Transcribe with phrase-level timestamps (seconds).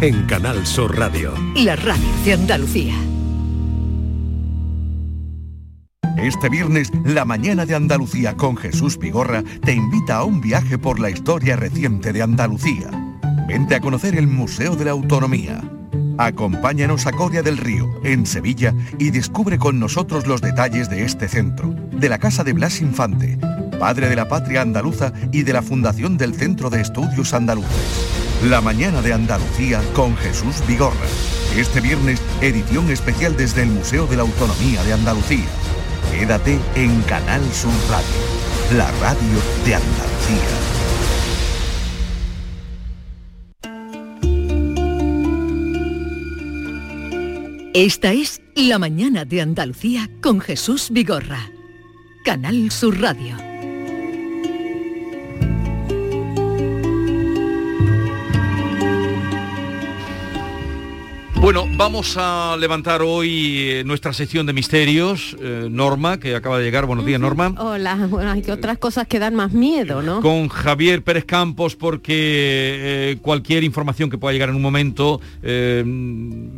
[0.00, 1.32] en Canal Sur Radio.
[1.54, 2.94] La radio de Andalucía.
[6.18, 11.00] Este viernes, la mañana de Andalucía con Jesús Vigorra te invita a un viaje por
[11.00, 12.90] la historia reciente de Andalucía.
[13.48, 15.62] Vente a conocer el Museo de la Autonomía.
[16.18, 21.26] Acompáñanos a Coria del Río, en Sevilla, y descubre con nosotros los detalles de este
[21.26, 23.38] centro, de la Casa de Blas Infante,
[23.78, 28.25] padre de la patria andaluza y de la fundación del Centro de Estudios Andaluces.
[28.44, 31.06] La mañana de Andalucía con Jesús Vigorra.
[31.56, 35.46] Este viernes, edición especial desde el Museo de la Autonomía de Andalucía.
[36.12, 40.76] Quédate en Canal Sur Radio, la radio de Andalucía.
[47.72, 51.50] Esta es La mañana de Andalucía con Jesús Vigorra.
[52.22, 53.55] Canal Sur Radio.
[61.46, 65.36] Bueno, vamos a levantar hoy eh, nuestra sección de misterios.
[65.40, 66.86] Eh, Norma, que acaba de llegar.
[66.86, 67.54] Buenos días, Norma.
[67.56, 70.22] Hola, bueno, hay que otras cosas que dan más miedo, ¿no?
[70.22, 75.20] Con Javier Pérez Campos, porque eh, cualquier información que pueda llegar en un momento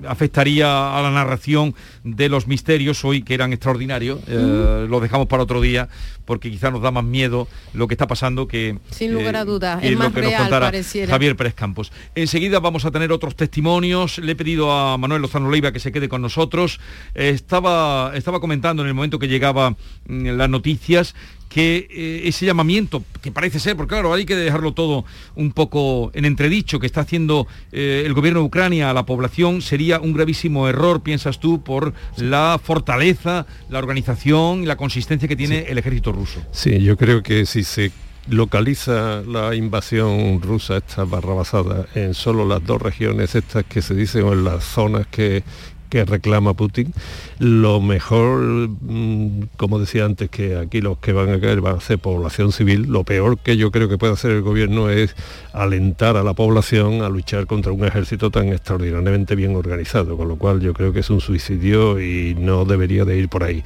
[0.08, 4.26] afectaría a la narración de los misterios hoy, que eran extraordinarios.
[4.26, 5.90] Lo dejamos para otro día,
[6.24, 8.78] porque quizá nos da más miedo lo que está pasando que...
[8.90, 11.12] Sin lugar a dudas, es más real, pareciera.
[11.12, 11.92] Javier Pérez Campos.
[12.14, 14.16] Enseguida vamos a tener otros testimonios.
[14.16, 16.80] Le he pedido a Manuel Lozano Leiva que se quede con nosotros.
[17.14, 19.70] estaba, estaba comentando en el momento que llegaba
[20.06, 21.14] mm, las noticias
[21.48, 26.10] que eh, ese llamamiento, que parece ser, porque claro, hay que dejarlo todo un poco
[26.14, 30.12] en entredicho, que está haciendo eh, el gobierno de Ucrania a la población, sería un
[30.12, 35.78] gravísimo error, piensas tú, por la fortaleza, la organización y la consistencia que tiene el
[35.78, 36.42] ejército ruso.
[36.52, 37.92] Sí, yo creo que si se
[38.30, 44.24] localiza la invasión rusa esta barrabasada en solo las dos regiones estas que se dicen
[44.24, 45.42] o en las zonas que,
[45.90, 46.92] reclama Putin,
[47.38, 51.80] lo mejor, mm, como decía antes, que aquí los que van a caer van a
[51.80, 55.16] ser población civil, lo peor que yo creo que puede hacer el gobierno es
[55.54, 60.36] alentar a la población a luchar contra un ejército tan extraordinariamente bien organizado, con lo
[60.36, 63.64] cual yo creo que es un suicidio y no debería de ir por ahí.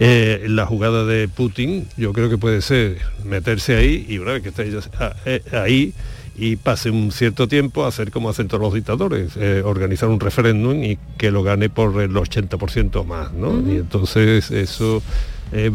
[0.00, 4.42] Eh, la jugada de Putin yo creo que puede ser meterse ahí y una vez
[4.44, 4.70] que esté
[5.00, 5.92] ah, eh, ahí
[6.36, 10.20] y pase un cierto tiempo a hacer como hacen todos los dictadores, eh, organizar un
[10.20, 13.58] referéndum y que lo gane por el 80% más, ¿no?
[13.68, 15.02] Y entonces eso
[15.50, 15.72] es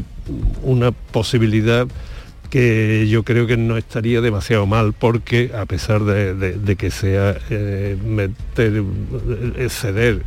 [0.64, 1.86] una posibilidad
[2.50, 7.36] que yo creo que no estaría demasiado mal porque a pesar de, que sea
[8.06, 8.84] meter,
[9.68, 10.24] ceder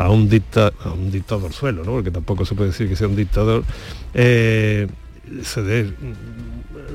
[0.00, 1.92] a un, dicta, a un dictador suelo, ¿no?
[1.92, 3.64] porque tampoco se puede decir que sea un dictador,
[4.14, 4.88] eh,
[5.42, 5.94] ceder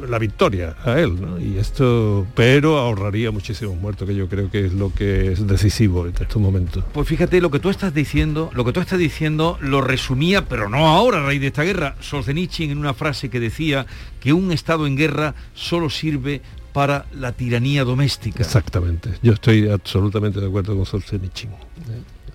[0.09, 1.39] la victoria a él, ¿no?
[1.39, 6.05] Y esto, pero ahorraría muchísimos muertos, que yo creo que es lo que es decisivo
[6.07, 6.83] en estos momentos.
[6.93, 10.67] Pues fíjate, lo que tú estás diciendo, lo que tú estás diciendo lo resumía, pero
[10.69, 13.85] no ahora, a raíz de esta guerra, Solzhenitsyn en una frase que decía
[14.19, 16.41] que un Estado en guerra solo sirve
[16.73, 18.43] para la tiranía doméstica.
[18.43, 21.51] Exactamente, yo estoy absolutamente de acuerdo con Solzhenitsyn.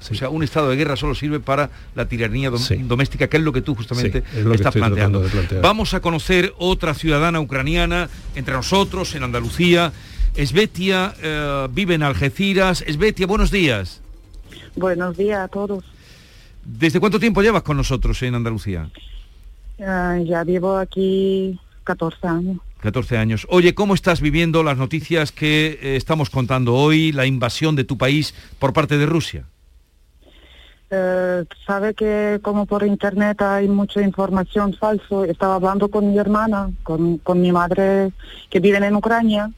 [0.00, 3.52] O sea, un estado de guerra solo sirve para la tiranía doméstica, que es lo
[3.52, 5.22] que tú justamente estás planteando.
[5.62, 9.92] Vamos a conocer otra ciudadana ucraniana entre nosotros, en Andalucía.
[10.34, 12.82] Esbetia eh, vive en Algeciras.
[12.86, 14.00] Esbetia, buenos días.
[14.76, 15.84] Buenos días a todos.
[16.64, 18.88] ¿Desde cuánto tiempo llevas con nosotros en Andalucía?
[19.78, 22.58] Eh, ya vivo aquí 14 años.
[22.80, 23.46] 14 años.
[23.50, 27.98] Oye, ¿cómo estás viviendo las noticias que eh, estamos contando hoy, la invasión de tu
[27.98, 29.44] país por parte de Rusia?
[30.92, 35.24] Eh, sabe que como por internet hay mucha información falsa.
[35.28, 38.12] Estaba hablando con mi hermana, con, con mi madre
[38.50, 39.52] que viven en Ucrania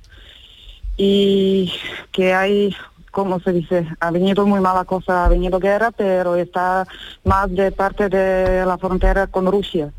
[0.98, 1.72] y
[2.10, 2.76] que hay,
[3.10, 6.86] como se dice, ha venido muy mala cosa, ha venido guerra, pero está
[7.24, 9.90] más de parte de la frontera con Rusia.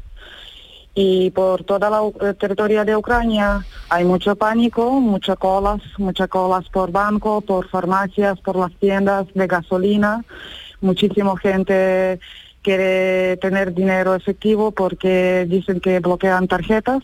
[0.94, 6.70] Y por toda la eh, territorio de Ucrania hay mucho pánico, muchas colas, muchas colas
[6.70, 10.24] por banco, por farmacias, por las tiendas de gasolina
[10.84, 12.20] muchísima gente
[12.62, 17.04] quiere tener dinero efectivo porque dicen que bloquean tarjetas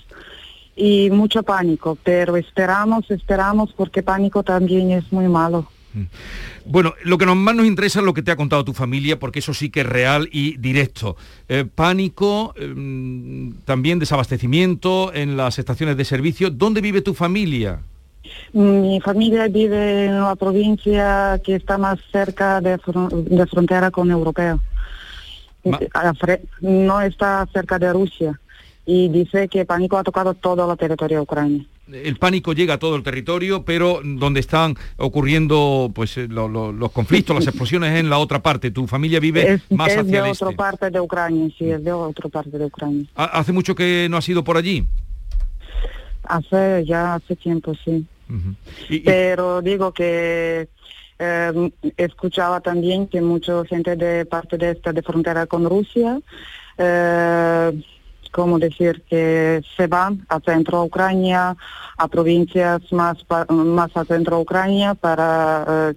[0.75, 5.67] y mucho pánico, pero esperamos, esperamos porque pánico también es muy malo.
[5.93, 6.03] Mm.
[6.65, 9.39] Bueno, lo que más nos interesa es lo que te ha contado tu familia, porque
[9.39, 11.17] eso sí que es real y directo.
[11.47, 16.49] Eh, pánico, em, también desabastecimiento en las estaciones de servicio.
[16.49, 17.81] ¿Dónde vive tu familia?
[18.53, 22.77] Mi familia vive en la provincia que está más cerca de,
[23.47, 24.57] frontera con Europea.
[26.61, 28.39] No está cerca de Rusia.
[28.85, 31.63] y dice que el pánico ha tocado todo el territorio de Ucrania.
[31.91, 37.35] El pánico llega a todo el territorio, pero donde están ocurriendo pues eh, los conflictos,
[37.35, 38.71] las explosiones en la otra parte.
[38.71, 42.57] Tu familia vive más hacia de otra parte de Ucrania, sí, es de otra parte
[42.57, 43.05] de Ucrania.
[43.15, 44.85] ¿Hace mucho que no has ido por allí?
[46.23, 48.05] Hace ya hace tiempo, sí.
[49.03, 50.69] Pero digo que
[51.17, 56.19] eh, escuchaba también que mucha gente de parte de esta de frontera con Rusia
[56.77, 57.83] eh,
[58.31, 61.55] como decir, que se van a centro Ucrania,
[61.97, 63.17] a provincias más,
[63.49, 65.93] más a centro Ucrania para,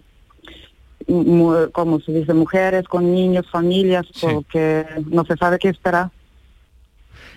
[1.06, 6.10] eh, como se dice, mujeres con niños, familias, porque no se sabe qué esperar.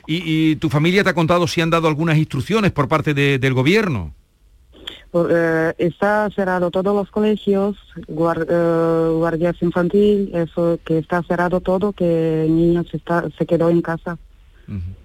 [0.08, 4.14] ¿Y, tu familia te ha contado si han dado algunas instrucciones por parte del gobierno?
[5.14, 12.46] Eh, está cerrado todos los colegios, eh, guardias infantil, eso que está cerrado todo, que
[12.50, 14.18] niños está, se quedó en casa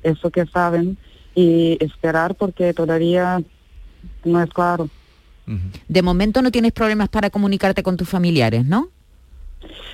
[0.02, 0.96] eso que saben,
[1.34, 3.42] y esperar porque todavía
[4.24, 4.88] no es claro.
[5.88, 8.88] De momento no tienes problemas para comunicarte con tus familiares, ¿no?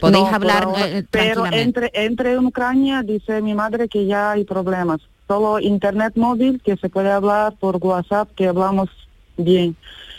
[0.01, 5.01] Podéis hablar eh, Pero entre, entre en Ucrania dice mi madre que ya hay problemas.
[5.27, 8.89] Solo internet móvil que se puede hablar por WhatsApp que hablamos
[9.37, 9.77] bien.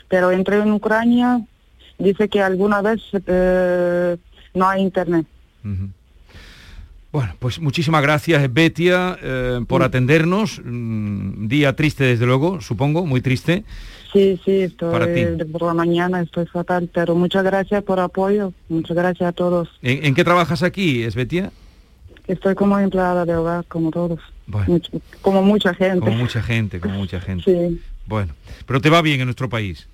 [0.09, 1.41] Pero entre en Ucrania
[1.97, 4.17] dice que alguna vez eh,
[4.53, 5.25] no hay internet.
[7.11, 10.61] Bueno, pues muchísimas gracias, Betia, eh, por atendernos.
[10.63, 13.63] Mm, día triste, desde luego, supongo, muy triste.
[14.13, 15.25] Sí, sí, estoy Para ti.
[15.51, 19.69] por la mañana, estoy fatal, pero muchas gracias por apoyo, muchas gracias a todos.
[19.81, 21.51] ¿En, qué trabajas aquí, Esbetia?
[22.27, 24.19] Estoy como empleada de hogar, como todos.
[25.21, 25.99] como mucha gente.
[25.99, 27.43] Como mucha gente, como mucha gente.
[27.43, 27.81] Sí.
[28.05, 28.33] Bueno,
[28.65, 29.87] pero te va bien en nuestro país.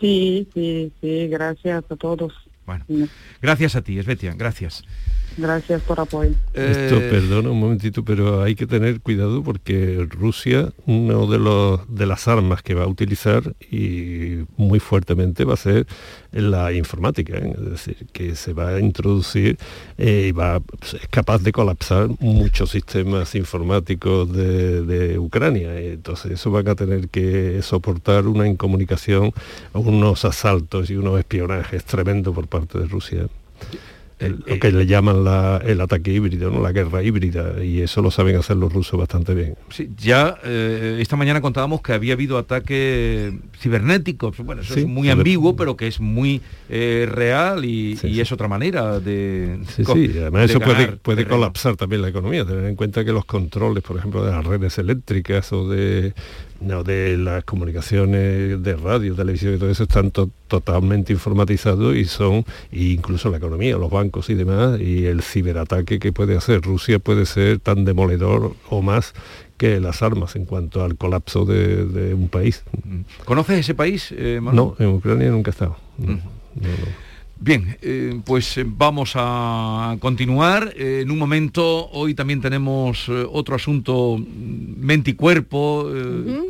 [0.00, 2.32] Sí, sí, sí, gracias a todos.
[2.66, 2.84] Bueno,
[3.40, 4.84] gracias a ti, Esbetia, gracias.
[5.36, 6.30] Gracias por apoyo.
[6.52, 11.94] Esto, eh, perdona un momentito, pero hay que tener cuidado porque Rusia, uno de los
[11.94, 15.86] de las armas que va a utilizar y muy fuertemente va a ser
[16.30, 17.54] la informática, ¿eh?
[17.56, 19.58] es decir, que se va a introducir
[19.98, 25.78] eh, y va es capaz de colapsar muchos sistemas informáticos de, de Ucrania.
[25.80, 29.32] Entonces eso van a tener que soportar una incomunicación,
[29.72, 33.26] unos asaltos y unos espionajes tremendos por parte de Rusia
[34.18, 35.24] lo que le llaman
[35.64, 36.62] el ataque híbrido, ¿no?
[36.62, 39.56] la guerra híbrida, y eso lo saben hacer los rusos bastante bien.
[39.70, 45.10] Sí, ya eh, esta mañana contábamos que había habido ataques cibernéticos, bueno, eso es muy
[45.10, 49.58] ambiguo, pero que es muy eh, real y, es otra manera de...
[49.76, 53.24] Sí, sí, además eso puede, puede colapsar también la economía, tener en cuenta que los
[53.24, 56.14] controles, por ejemplo, de las redes eléctricas o de
[56.60, 62.44] no, de las comunicaciones de radio, televisión y todo eso están totalmente informatizados y son,
[62.72, 67.26] incluso la economía, los bancos y demás, y el ciberataque que puede hacer Rusia puede
[67.26, 69.14] ser tan demoledor o más
[69.56, 72.64] que las armas en cuanto al colapso de, un país.
[73.24, 74.12] ¿Conoces ese país?
[74.16, 75.76] Eh, no, en Ucrania nunca he estado.
[77.40, 80.72] Bien, eh, pues eh, vamos a continuar.
[80.76, 85.90] Eh, en un momento, hoy también tenemos otro asunto, mm, mente y cuerpo,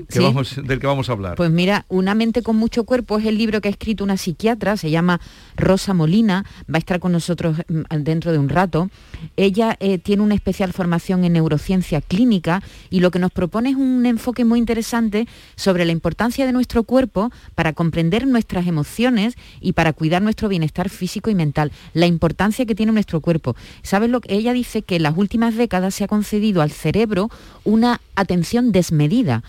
[0.09, 1.37] que vamos, del que vamos a hablar.
[1.37, 4.77] Pues mira, Una mente con mucho cuerpo es el libro que ha escrito una psiquiatra,
[4.77, 5.21] se llama
[5.57, 8.91] Rosa Molina, va a estar con nosotros mm, dentro de un rato.
[9.37, 14.05] Ella tiene una especial formación en neurociencia clínica y lo que nos propone es un
[14.07, 15.27] enfoque muy interesante
[15.57, 20.74] sobre la importancia de nuestro cuerpo para comprender nuestras emociones y para cuidar nuestro bienestar
[20.91, 23.57] físico y mental, la importancia que tiene nuestro cuerpo.
[23.83, 24.83] ¿Sabes lo que ella dice?
[24.83, 27.31] Que en las últimas décadas se ha concedido al cerebro
[27.65, 29.43] una atención desmedida,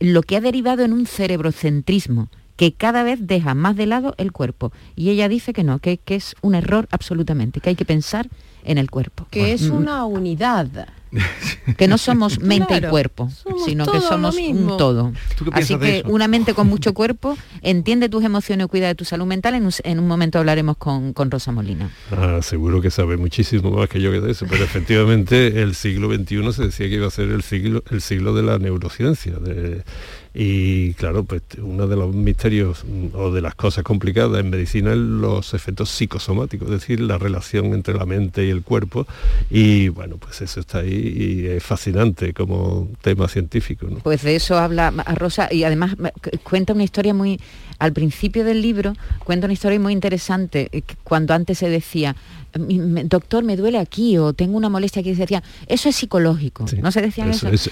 [0.00, 4.32] lo que ha derivado en un cerebrocentrismo que cada vez deja más de lado el
[4.32, 4.72] cuerpo.
[4.96, 8.28] Y ella dice que no, que, es un error absolutamente, que hay que pensar
[8.64, 9.26] en el cuerpo.
[9.30, 10.88] Que es una unidad.
[11.76, 13.30] que no somos mente y cuerpo,
[13.66, 15.12] sino que somos un todo.
[15.52, 19.26] Así que una mente con mucho cuerpo entiende tus emociones y cuida de tu salud
[19.26, 19.54] mental.
[19.84, 21.90] En un, momento hablaremos con, Rosa Molina.
[22.10, 26.08] Ah, seguro que sabe muchísimo más que yo que de eso, pero efectivamente el siglo
[26.12, 29.32] XXI se decía que iba a ser el siglo, el siglo de la neurociencia.
[29.34, 29.84] De,
[30.34, 34.92] y claro, pues uno de los misterios mm, o de las cosas complicadas en medicina
[34.92, 39.06] es los efectos psicosomáticos, es decir, la relación entre la mente y el cuerpo.
[39.50, 43.86] Y bueno, pues eso está ahí y es fascinante como tema científico.
[44.02, 45.96] Pues de eso habla Rosa y además
[46.42, 47.38] cuenta una historia muy
[47.82, 52.14] al principio del libro cuenta una historia muy interesante, eh, cuando antes se decía,
[52.54, 56.92] doctor, me duele aquí o tengo una molestia aquí, se decía, eso es psicológico, ¿no
[56.92, 57.48] se decían eso?
[57.48, 57.70] eso?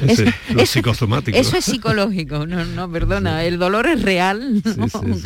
[0.57, 1.37] Es, psicosomático.
[1.37, 4.63] Eso es psicológico, no, no, perdona, el dolor es real,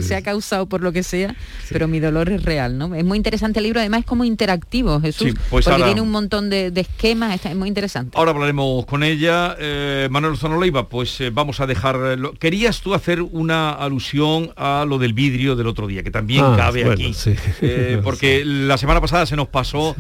[0.01, 1.35] se ha causado por lo que sea,
[1.71, 2.95] pero mi dolor es real, ¿no?
[2.95, 6.51] Es muy interesante el libro, además es como interactivo, Jesús, pues porque tiene un montón
[6.51, 8.19] de, esquemas, es muy interesante.
[8.19, 9.57] Ahora hablaremos con ella.
[9.59, 12.19] Eh, Manuel Leiva, pues eh, vamos a dejar...
[12.39, 16.55] Querías tú hacer una alusión a lo del vidrio del otro día, que también ah,
[16.57, 17.15] cabe aquí.
[18.05, 19.95] porque la semana pasada se nos pasó,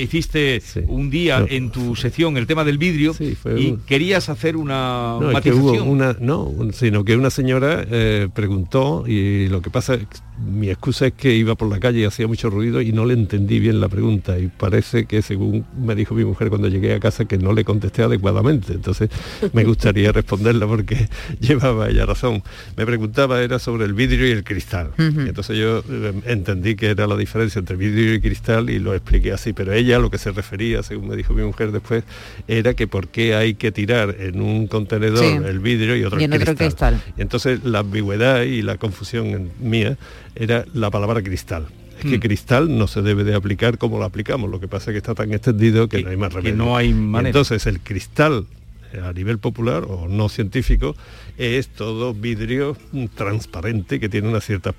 [0.00, 3.14] hiciste un día en tu sección el tema del vidrio
[3.56, 5.88] y querías hacer una no, matización.
[5.88, 7.86] una, no, sino que una señora
[8.34, 9.98] preguntó y lo que pasa
[10.44, 13.14] mi excusa es que iba por la calle y hacía mucho ruido y no le
[13.14, 17.00] entendí bien la pregunta y parece que según me dijo mi mujer cuando llegué a
[17.00, 18.72] casa que no le contesté adecuadamente.
[18.72, 19.10] Entonces
[19.52, 21.08] me gustaría responderla porque
[21.40, 22.42] llevaba ella razón.
[22.76, 24.90] Me preguntaba era sobre el vidrio y el cristal.
[24.98, 29.32] Entonces yo eh, entendí que era la diferencia entre vidrio y cristal y lo expliqué
[29.32, 32.04] así, pero ella lo que se refería, según me dijo mi mujer después,
[32.48, 36.30] era que por qué hay que tirar en un contenedor el vidrio y otro, el
[36.30, 36.56] cristal.
[36.56, 37.02] cristal.
[37.16, 39.96] Y entonces la ambigüedad y la confusión mía
[40.40, 41.68] era la palabra cristal.
[41.98, 42.20] Es que hmm.
[42.20, 45.14] cristal no se debe de aplicar como lo aplicamos, lo que pasa es que está
[45.14, 46.56] tan extendido que, no hay más remedio.
[46.56, 48.46] no hay Entonces el cristal
[48.94, 50.96] eh, a nivel popular o no científico
[51.36, 52.74] es todo vidrio
[53.14, 54.74] transparente que tiene unas ciertas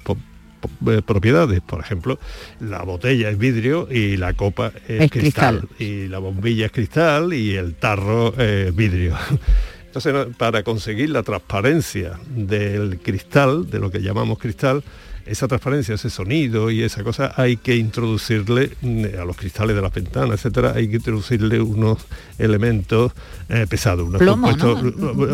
[0.88, 1.62] eh, propiedades.
[1.62, 2.18] Por ejemplo,
[2.60, 7.56] la botella es vidrio y la copa es, cristal, y la bombilla es cristal y
[7.56, 9.16] el tarro es vidrio.
[9.86, 14.84] Entonces, para conseguir la transparencia del cristal, de lo que llamamos cristal,
[15.26, 19.82] esa transparencia, ese sonido y esa cosa, hay que introducirle mm, a los cristales de
[19.82, 22.00] las ventanas, etcétera, hay que introducirle unos
[22.38, 23.12] elementos
[23.50, 24.08] eh, pesados.
[24.08, 24.22] Unos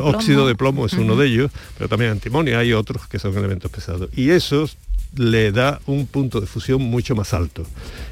[0.03, 3.71] óxido de plomo es uno de ellos, pero también antimonio, hay otros que son elementos
[3.71, 4.09] pesados.
[4.15, 4.69] Y eso
[5.15, 7.63] le da un punto de fusión mucho más alto.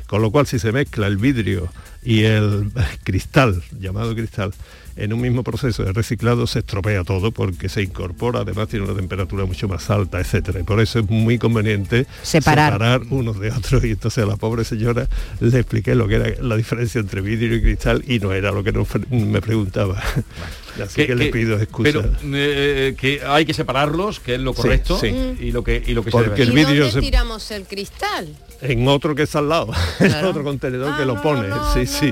[0.08, 1.70] Con lo cual, si se mezcla el vidrio
[2.03, 2.72] y el
[3.03, 4.53] cristal, llamado cristal,
[4.96, 8.96] en un mismo proceso de reciclado se estropea todo porque se incorpora, además tiene una
[8.96, 10.60] temperatura mucho más alta, etcétera.
[10.60, 13.84] Y por eso es muy conveniente separar, unos de otros.
[13.84, 15.08] Y entonces a la pobre señora
[15.40, 18.64] le expliqué lo que era la diferencia entre vidrio y cristal y no era lo
[18.64, 18.74] que
[19.10, 20.02] me preguntaba.
[20.84, 21.91] Así que, le pido excusa.
[21.91, 26.03] Pero eh, que hay que separarlos, que es lo correcto, y lo que y lo
[26.03, 27.01] que Porque el vidrio se...
[27.01, 28.27] tiramos el cristal?
[28.62, 31.48] en otro que está al lado, en otro contenedor que ah, lo pone.
[31.74, 32.12] sí, sí.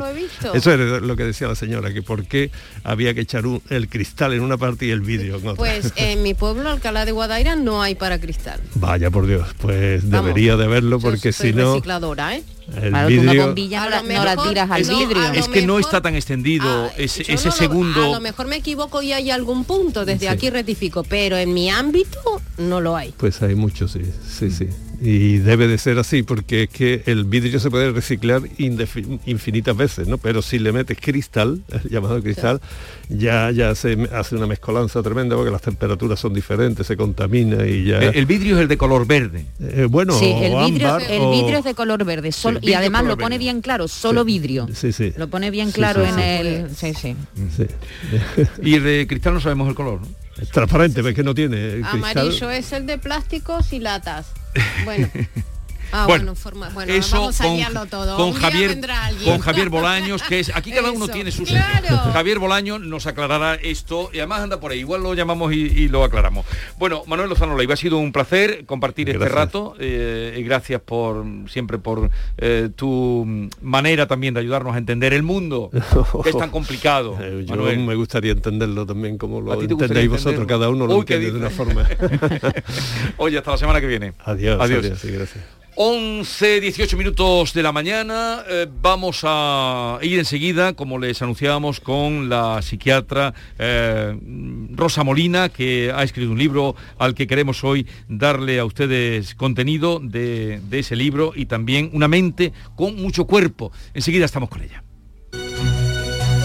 [0.53, 2.51] Eso es lo que decía la señora, que por qué
[2.84, 5.55] había que echar el cristal en una parte y el vidrio en otra.
[5.55, 8.60] Pues en mi pueblo, Alcalá de Guadaira, no hay para cristal.
[8.75, 11.74] Vaya por Dios, pues debería de verlo porque si no.
[11.74, 12.43] recicladora, ¿eh?
[12.82, 13.48] El vidrio...
[13.48, 15.32] bombilla no, la, tiras al vidrio.
[15.34, 18.03] es que no está tan extendido ah, ese, ese segundo.
[18.03, 21.70] A lo mejor me equivoco y hay algún punto, desde aquí rectifico, pero en mi
[21.70, 22.20] ámbito
[22.58, 23.13] no lo hay.
[23.17, 24.67] Pues hay muchos, sí, sí, sí
[25.01, 30.07] y debe de ser así porque es que el vidrio se puede reciclar infinitas veces,
[30.07, 30.17] ¿no?
[30.17, 32.62] Pero si le metes cristal, llamado cristal,
[33.09, 37.85] ya, ya se hace una mezcolanza tremenda porque las temperaturas son diferentes, se contamina y
[37.85, 38.00] ya...
[38.00, 39.45] El, vidrio es el de color verde.
[39.59, 43.17] Eh, bueno, sí, el, vidrio, el vidrio es de color verde, solo, y además lo
[43.17, 44.67] pone bien claro, solo vidrio.
[44.73, 45.13] Sí, sí.
[45.17, 46.75] Lo pone bien claro en el...
[46.75, 47.15] Sí, sí.
[48.62, 50.07] y de cristal no sabemos el color, ¿no?
[50.41, 51.81] Es transparente, ves que no tiene.
[51.83, 54.33] Amarillo es el de plásticos y latas.
[54.86, 55.10] Bueno.
[55.95, 56.33] Ah, bueno,
[56.88, 57.29] eso
[58.17, 58.79] con, Javier,
[59.23, 61.45] con Javier Bolaños, que es aquí cada uno tiene su
[62.13, 66.03] Javier Bolaños nos aclarará esto y además anda por ahí, igual lo llamamos y, lo
[66.03, 66.47] aclaramos.
[66.79, 71.23] Bueno, Manuel Lozano Leiva, ha sido un placer compartir este rato eh, y gracias por
[71.47, 75.69] siempre por eh, tu manera también de ayudarnos a entender el mundo,
[76.23, 77.17] que es tan complicado.
[77.21, 81.38] Eh, yo me gustaría entenderlo también como lo entendéis vosotros, cada uno lo entiende de
[81.38, 81.88] una forma.
[83.17, 84.13] Oye, hasta la semana que viene.
[84.25, 84.59] Adiós.
[84.59, 84.85] Adiós.
[84.85, 85.62] adiós gracias.
[85.75, 88.44] 11, 18 minutos de la mañana.
[88.48, 94.15] Eh, vamos a ir enseguida, como les anunciábamos, con la psiquiatra eh,
[94.72, 100.00] Rosa Molina, que ha escrito un libro al que queremos hoy darle a ustedes contenido
[100.00, 103.72] de, de ese libro y también una mente con mucho cuerpo.
[103.94, 104.84] Enseguida estamos con ella.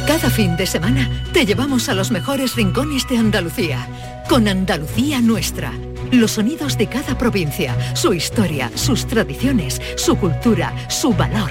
[0.06, 3.86] Cada fin de semana te llevamos a los mejores rincones de Andalucía,
[4.26, 5.72] con Andalucía Nuestra
[6.10, 11.50] los sonidos de cada provincia, su historia, sus tradiciones, su cultura, su valor.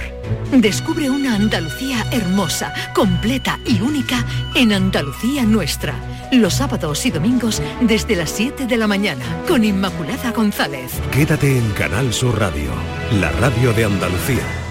[0.52, 5.94] Descubre una Andalucía hermosa, completa y única en Andalucía Nuestra.
[6.32, 10.92] Los sábados y domingos desde las 7 de la mañana con Inmaculada González.
[11.12, 12.72] Quédate en Canal Sur Radio,
[13.20, 14.67] la radio de Andalucía.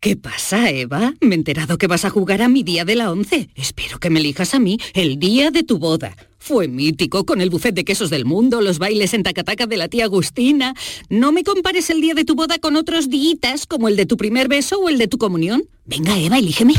[0.00, 1.14] ¿Qué pasa, Eva?
[1.20, 3.48] Me he enterado que vas a jugar a mi día de la once.
[3.56, 6.14] Espero que me elijas a mí el día de tu boda.
[6.38, 9.88] Fue mítico con el buffet de quesos del mundo, los bailes en tacataca de la
[9.88, 10.74] tía Agustina.
[11.08, 14.16] No me compares el día de tu boda con otros días como el de tu
[14.16, 15.64] primer beso o el de tu comunión.
[15.86, 16.74] Venga, Eva, elígeme.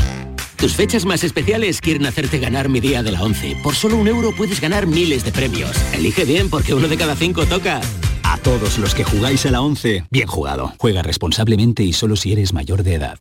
[0.58, 3.58] Tus fechas más especiales quieren hacerte ganar mi día de la 11.
[3.62, 5.70] Por solo un euro puedes ganar miles de premios.
[5.94, 7.80] Elige bien porque uno de cada cinco toca.
[8.24, 10.74] A todos los que jugáis a la 11, bien jugado.
[10.78, 13.18] Juega responsablemente y solo si eres mayor de edad.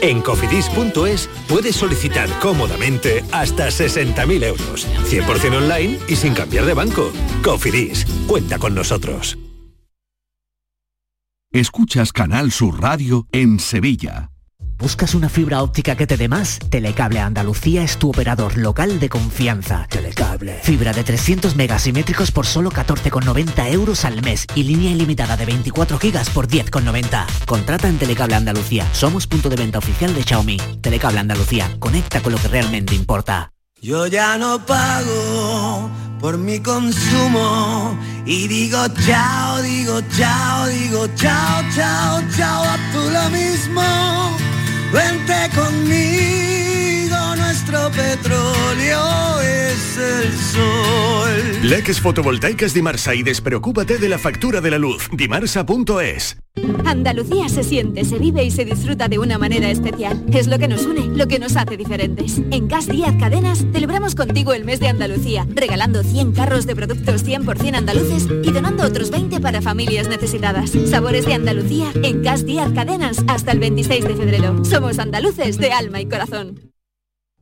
[0.00, 4.88] En cofidis.es puedes solicitar cómodamente hasta 60.000 euros.
[5.08, 7.12] 100% online y sin cambiar de banco.
[7.44, 9.38] Cofidis, cuenta con nosotros.
[11.52, 14.33] Escuchas Canal Sur Radio en Sevilla.
[14.78, 16.58] ¿Buscas una fibra óptica que te dé más?
[16.68, 19.86] Telecable Andalucía es tu operador local de confianza.
[19.88, 20.58] Telecable.
[20.62, 25.98] Fibra de 300 megasimétricos por solo 14,90 euros al mes y línea ilimitada de 24
[25.98, 27.24] gigas por 10,90.
[27.46, 28.86] Contrata en Telecable Andalucía.
[28.92, 30.56] Somos punto de venta oficial de Xiaomi.
[30.80, 31.70] Telecable Andalucía.
[31.78, 33.52] Conecta con lo que realmente importa.
[33.80, 42.22] Yo ya no pago por mi consumo y digo chao, digo chao, digo chao, chao,
[42.34, 44.43] chao, a tú lo mismo.
[44.94, 46.53] Vente conmigo,
[47.74, 51.68] nuestro petróleo es el sol.
[51.68, 55.08] Leques fotovoltaicas Dimarsa y despreocúpate de la factura de la luz.
[55.12, 56.36] Dimarsa.es
[56.84, 60.24] Andalucía se siente, se vive y se disfruta de una manera especial.
[60.32, 62.38] Es lo que nos une, lo que nos hace diferentes.
[62.50, 67.24] En Gas Díaz Cadenas celebramos contigo el mes de Andalucía, regalando 100 carros de productos
[67.24, 70.70] 100% andaluces y donando otros 20 para familias necesitadas.
[70.88, 74.64] Sabores de Andalucía en Gas Díaz Cadenas hasta el 26 de febrero.
[74.64, 76.73] Somos andaluces de alma y corazón.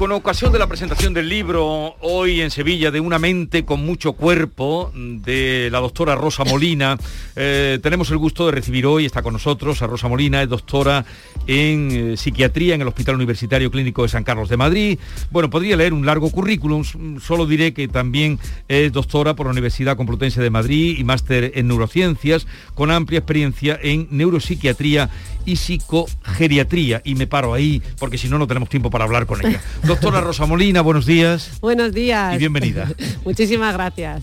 [0.00, 4.14] Con ocasión de la presentación del libro hoy en Sevilla de Una mente con mucho
[4.14, 6.96] cuerpo de la doctora Rosa Molina,
[7.36, 11.04] eh, tenemos el gusto de recibir hoy, está con nosotros a Rosa Molina, es doctora
[11.46, 14.98] en eh, psiquiatría en el Hospital Universitario Clínico de San Carlos de Madrid.
[15.30, 16.82] Bueno, podría leer un largo currículum,
[17.20, 21.68] solo diré que también es doctora por la Universidad Complutense de Madrid y máster en
[21.68, 25.10] neurociencias, con amplia experiencia en neuropsiquiatría
[25.44, 27.02] y psicogeriatría.
[27.04, 29.60] Y me paro ahí, porque si no, no tenemos tiempo para hablar con ella.
[29.90, 31.58] Doctora Rosa Molina, buenos días.
[31.60, 32.36] Buenos días.
[32.36, 32.88] Y bienvenida.
[33.24, 34.22] Muchísimas gracias.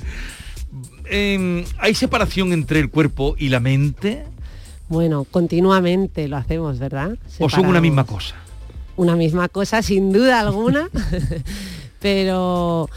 [1.10, 4.24] Em, ¿Hay separación entre el cuerpo y la mente?
[4.88, 7.18] Bueno, continuamente lo hacemos, ¿verdad?
[7.40, 8.36] ¿O son una misma cosa?
[8.96, 10.90] Una misma cosa, sin duda alguna,
[12.00, 12.90] pero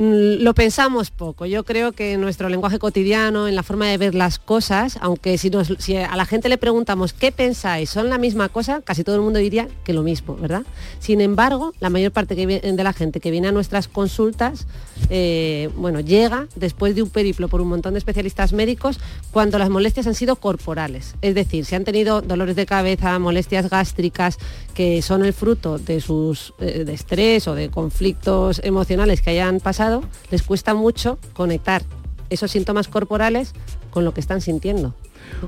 [0.00, 1.44] lo pensamos poco.
[1.44, 5.36] Yo creo que en nuestro lenguaje cotidiano, en la forma de ver las cosas, aunque
[5.36, 5.50] si,
[5.96, 9.38] a la gente le preguntamos qué pensáis, son la misma cosa, casi todo el mundo
[9.38, 10.62] diría que lo mismo, ¿verdad?
[11.00, 14.66] Sin embargo, la mayor parte de la gente que viene a nuestras consultas,
[15.10, 18.98] eh, bueno, llega después de un periplo por un montón de especialistas médicos
[19.32, 21.14] cuando las molestias han sido corporales.
[21.20, 24.38] Es decir, si han tenido dolores de cabeza, molestias gástricas,
[24.72, 29.60] que son el fruto de sus eh, de estrés o de conflictos emocionales que hayan
[29.60, 29.89] pasado,
[30.30, 31.82] les cuesta mucho conectar
[32.30, 33.52] esos síntomas corporales
[33.90, 34.94] con lo que están sintiendo.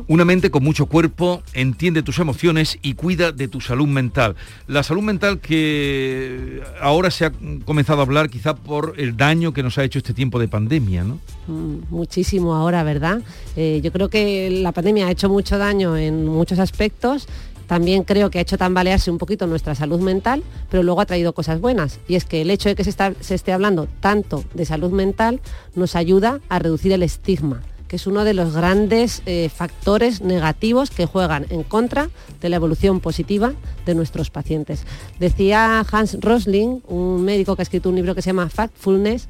[0.08, 4.36] Una mente con mucho cuerpo entiende tus emociones y cuida de tu salud mental.
[4.66, 7.32] La salud mental que ahora se ha
[7.64, 11.04] comenzado a hablar quizá por el daño que nos ha hecho este tiempo de pandemia,
[11.04, 11.18] ¿no?
[11.46, 13.22] Mm, muchísimo ahora, ¿verdad?
[13.56, 17.28] Eh, yo creo que la pandemia ha hecho mucho daño en muchos aspectos
[17.66, 21.32] también creo que ha hecho tambalearse un poquito nuestra salud mental, pero luego ha traído
[21.32, 22.00] cosas buenas.
[22.08, 25.40] Y es que el hecho de que se, esté hablando tanto de salud mental
[25.74, 30.88] nos ayuda a reducir el estigma que es uno de los grandes eh, factores negativos
[30.88, 32.08] que juegan en contra
[32.40, 33.52] de la evolución positiva
[33.84, 34.86] de nuestros pacientes.
[35.20, 39.28] Decía Hans Rosling, un médico que ha escrito un libro que se llama Factfulness,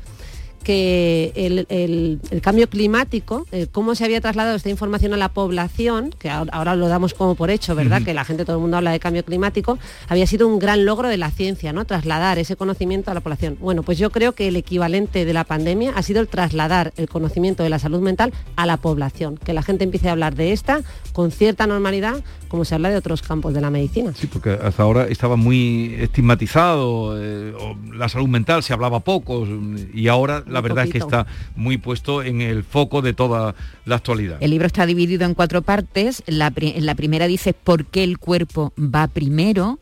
[0.63, 6.31] que el, cambio climático, eh, cómo se había trasladado esta información a la población, que
[6.31, 8.03] ahora, lo damos como por hecho, ¿verdad?
[8.03, 11.09] Que la gente, todo el mundo habla de cambio climático, había sido un gran logro
[11.09, 11.85] de la ciencia, ¿no?
[11.85, 13.59] Trasladar ese conocimiento a la población.
[13.61, 17.09] Bueno, pues yo creo que el equivalente de la pandemia ha sido el trasladar el
[17.09, 20.53] conocimiento de la salud mental a la población, que la gente empiece a hablar de
[20.53, 20.81] esta
[21.13, 24.13] con cierta normalidad, como se habla de otros campos de la medicina.
[24.15, 27.53] Sí, porque hasta ahora estaba muy estigmatizado, eh,
[27.95, 29.47] la salud mental se hablaba poco
[29.93, 33.97] y ahora la verdad es que está muy puesto en el foco de toda la
[33.97, 34.39] actualidad.
[34.41, 36.23] El libro está dividido en cuatro partes.
[36.27, 39.79] La, la primera dice por qué el cuerpo va primero,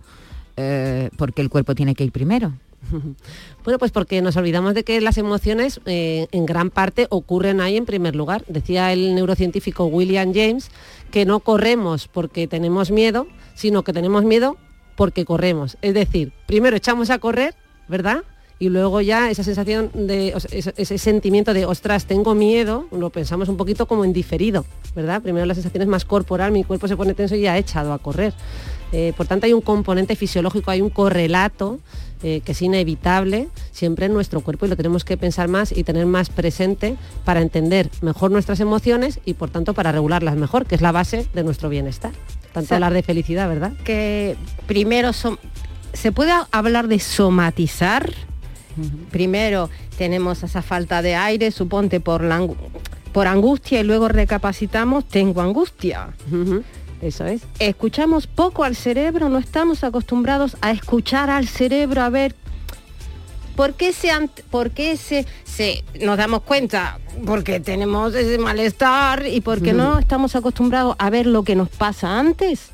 [0.57, 2.53] eh, por qué el cuerpo tiene que ir primero.
[3.63, 7.77] Bueno, pues porque nos olvidamos de que las emociones eh, en gran parte ocurren ahí
[7.77, 8.43] en primer lugar.
[8.49, 10.71] Decía el neurocientífico William James
[11.11, 14.57] que no corremos porque tenemos miedo, sino que tenemos miedo
[14.97, 15.77] porque corremos.
[15.83, 17.55] Es decir, primero echamos a correr,
[17.87, 18.23] ¿verdad?
[18.61, 23.57] Y luego ya esa sensación de ese, sentimiento de ostras tengo miedo lo pensamos un
[23.57, 27.14] poquito como en diferido verdad primero la sensación es más corporal mi cuerpo se pone
[27.14, 28.35] tenso y ya ha echado a correr
[28.92, 31.81] eh, por tanto hay un componente fisiológico hay un correlato
[32.23, 35.85] eh, que es inevitable siempre en nuestro cuerpo y lo tenemos que pensar más y
[35.85, 40.75] tener más presente para entender mejor nuestras emociones y por tanto para regularlas mejor, que
[40.75, 42.12] es la base de nuestro bienestar.
[42.53, 43.73] Tanto hablar de felicidad, ¿verdad?
[43.85, 48.12] Que primero se puede hablar de somatizar
[49.11, 52.47] Primero tenemos esa falta de aire, suponte por, la,
[53.12, 56.09] por angustia y luego recapacitamos, tengo angustia.
[57.03, 57.43] Eso es.
[57.59, 62.35] Escuchamos poco al cerebro, no estamos acostumbrados a escuchar al cerebro, a ver
[63.61, 64.09] ¿Por qué, se,
[64.51, 66.99] por qué se, se, nos damos cuenta?
[67.27, 72.19] Porque tenemos ese malestar y porque no estamos acostumbrados a ver lo que nos pasa
[72.19, 72.71] antes.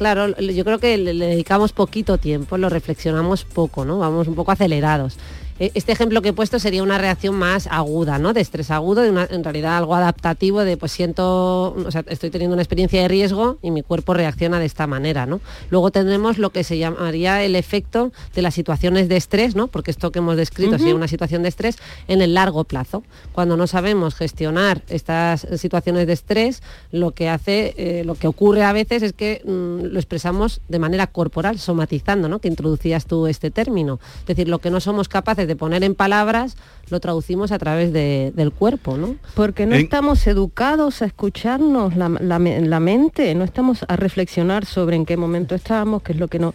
[0.00, 3.98] Claro, yo creo que le dedicamos poquito tiempo, lo reflexionamos poco, ¿no?
[3.98, 5.18] Vamos un poco acelerados.
[5.60, 8.32] E, este ejemplo que he puesto sería una reacción más aguda, ¿no?
[8.32, 12.30] De estrés agudo, de una, en realidad algo adaptativo de pues siento, o sea, estoy
[12.30, 15.40] teniendo una experiencia de riesgo y mi cuerpo reacciona de esta manera, ¿no?
[15.68, 19.66] Luego tendremos lo que se llamaría el efecto de las situaciones de estrés, ¿no?
[19.66, 21.76] Porque esto que hemos descrito sería una situación de estrés
[22.08, 23.02] en el largo plazo.
[23.32, 28.64] Cuando no sabemos gestionar estas situaciones de estrés, lo que hace, eh, lo que ocurre
[28.64, 32.38] a veces es que mm, lo expresamos de manera corporal, somatizando, ¿no?
[32.38, 34.00] Que introducías tú este término.
[34.20, 36.56] Es decir, lo que no somos capaces de poner en palabras,
[36.90, 39.16] lo traducimos a través del cuerpo, ¿no?
[39.34, 45.16] Porque no estamos educados a escucharnos la, mente, no estamos a reflexionar sobre en qué
[45.16, 46.54] momento estamos, qué es lo que no...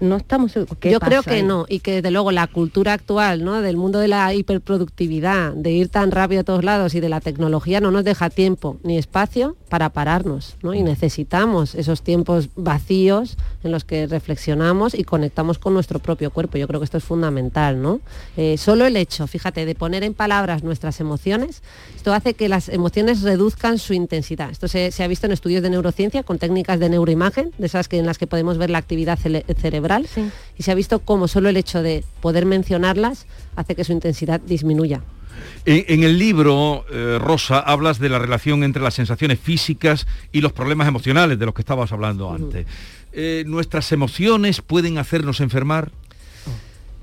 [0.00, 1.42] no estamos ¿qué Yo creo que ahí?
[1.42, 3.60] no, y que desde luego la cultura actual, ¿no?
[3.60, 7.20] Del mundo de la hiperproductividad, de ir tan rápido a todos lados y de la
[7.20, 10.74] tecnología no nos deja tiempo ni espacio para pararnos, ¿no?
[10.74, 16.58] Y necesitamos esos tiempos vacíos en los que reflexionamos y conectamos con nuestro propio cuerpo.
[16.58, 18.00] Yo creo que esto es fundamental, ¿no?
[18.36, 21.62] Eh, solo el hecho, fíjate, de poner en palabras nuestras emociones,
[21.94, 24.50] esto hace que las emociones reduzcan su intensidad.
[24.50, 27.88] Esto se, se ha visto en estudios de neurociencia con técnicas de neuroimagen, de esas
[27.88, 29.89] que, en las que podemos ver la actividad cerebral,
[30.58, 33.26] y se ha visto cómo solo el hecho de poder mencionarlas
[33.56, 35.02] hace que su intensidad disminuya.
[35.64, 40.40] En, en el libro, eh, Rosa, hablas de la relación entre las sensaciones físicas y
[40.40, 42.66] los problemas emocionales de los que estabas hablando antes.
[43.12, 45.90] Eh, ¿Nuestras emociones pueden hacernos enfermar?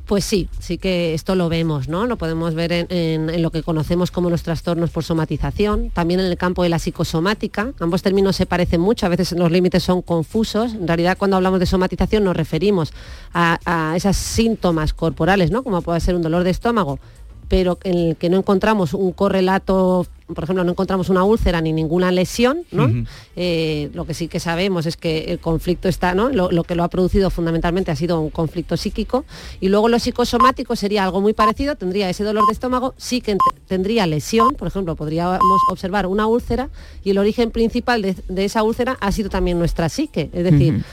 [0.08, 2.08] Pues sí, sí que esto lo vemos, ¿no?
[2.08, 6.38] Lo podemos ver en, lo que conocemos como los trastornos por somatización, también en el
[6.38, 7.74] campo de la psicosomática.
[7.80, 10.74] Ambos términos se parecen mucho, a veces los límites son confusos.
[10.74, 12.93] En realidad, cuando hablamos de somatización nos referimos
[13.34, 15.62] a, a esos síntomas corporales, ¿no?
[15.62, 17.00] Como puede ser un dolor de estómago,
[17.48, 21.72] pero en el que no encontramos un correlato, por ejemplo, no encontramos una úlcera ni
[21.72, 23.06] ninguna lesión, ¿no?
[23.36, 26.30] Eh, lo que sí que sabemos es que el conflicto está, ¿no?
[26.30, 29.24] Lo, lo que lo ha producido fundamentalmente ha sido un conflicto psíquico.
[29.62, 33.38] Y luego lo psicosomático sería algo muy parecido, tendría ese dolor de estómago, sí que
[33.68, 35.40] tendría lesión, por ejemplo, podríamos
[35.72, 36.70] observar una úlcera
[37.04, 40.30] y el origen principal de, de esa úlcera ha sido también nuestra psique.
[40.34, 40.84] Es decir,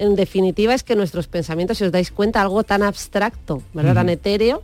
[0.00, 3.94] en definitiva es que nuestros pensamientos, si os dais cuenta, algo tan abstracto, ¿verdad?
[3.94, 4.62] Tan etéreo,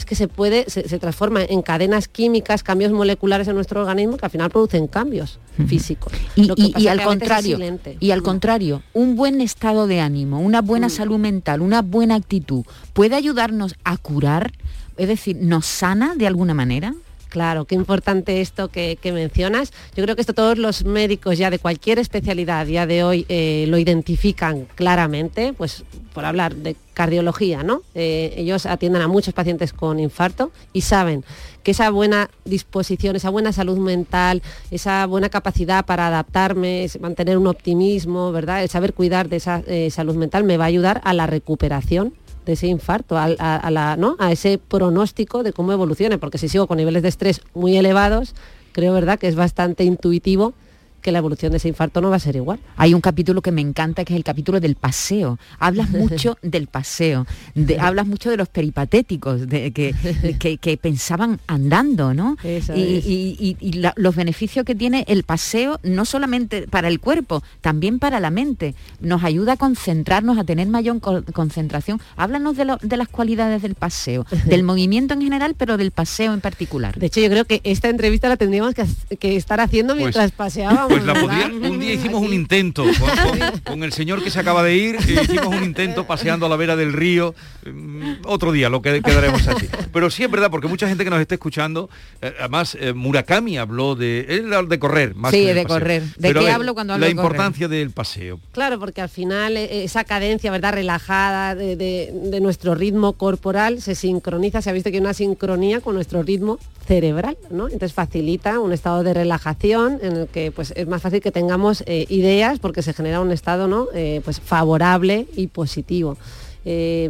[0.00, 4.16] es que se puede, se, se transforma en cadenas químicas, cambios moleculares en nuestro organismo
[4.16, 6.12] que al final producen cambios físicos.
[6.36, 7.58] Y, Lo que y- pasa y que al contrario,
[8.00, 12.64] y al contrario, un buen estado de ánimo, una buena salud mental, una buena actitud,
[12.94, 14.52] puede ayudarnos a curar,
[14.96, 16.94] es decir, nos sana de alguna manera.
[17.30, 19.72] Claro, qué importante esto que, mencionas.
[19.94, 23.24] Yo creo que esto todos los médicos ya de cualquier especialidad a día de hoy
[23.28, 27.82] eh, lo identifican claramente, pues por hablar de cardiología, ¿no?
[27.94, 31.24] Eh, ellos atienden a muchos pacientes con infarto y saben
[31.62, 37.46] que esa buena disposición, esa buena salud mental, esa buena capacidad para adaptarme, mantener un
[37.46, 38.64] optimismo, ¿verdad?
[38.64, 42.12] El saber cuidar de esa eh, salud mental me va a ayudar a la recuperación
[42.50, 44.16] de ese infarto, a, a la, ¿no?
[44.18, 48.34] a ese pronóstico de cómo evolucione, porque si sigo con niveles de estrés muy elevados,
[48.72, 50.52] creo verdad que es bastante intuitivo
[51.00, 52.58] que la evolución de ese infarto no va a ser igual.
[52.76, 55.38] Hay un capítulo que me encanta, que es el capítulo del paseo.
[55.58, 59.94] Hablas mucho del paseo, de- hablas mucho de los peripatéticos, de que,
[60.38, 62.36] que, que pensaban andando, ¿no?
[62.42, 63.06] Eso y es.
[63.06, 67.42] y- y- y la- los beneficios que tiene el paseo, no solamente para el cuerpo,
[67.60, 68.74] también para la mente.
[69.00, 72.00] Nos ayuda a concentrarnos, a tener mayor co- concentración.
[72.16, 76.32] Háblanos de, lo- de las cualidades del paseo, del movimiento en general, pero del paseo
[76.34, 76.98] en particular.
[76.98, 80.89] De hecho, yo creo que esta entrevista la tendríamos que, estar haciendo mientras paseábamos.
[80.90, 84.40] Pues la podría- un día hicimos un intento con, con- con el señor que se
[84.40, 87.34] acaba de ir, eh, hicimos un intento paseando a la vera del río.
[87.64, 89.68] Mm, Otro día lo que quedaremos así.
[89.92, 91.88] Pero sí es verdad, porque mucha gente que nos está escuchando,
[92.22, 95.78] eh, además eh, Murakami habló de, él de correr más Sí, que de paseo.
[95.78, 96.02] correr.
[96.02, 97.26] ¿De Pero qué ver, hablo cuando hablo La de correr?
[97.30, 98.40] importancia del paseo.
[98.52, 100.74] Claro, porque al final esa cadencia, ¿verdad?
[100.74, 105.14] Relajada de, de- de nuestro ritmo corporal se sincroniza, se ha visto que hay una
[105.14, 106.58] sincronía con nuestro ritmo
[106.90, 107.66] cerebral, ¿no?
[107.66, 111.84] Entonces facilita un estado de relajación en el que pues es más fácil que tengamos
[111.86, 113.86] eh, ideas porque se genera un estado, ¿no?
[113.94, 116.16] Eh, pues favorable y positivo.
[116.64, 117.08] Eh,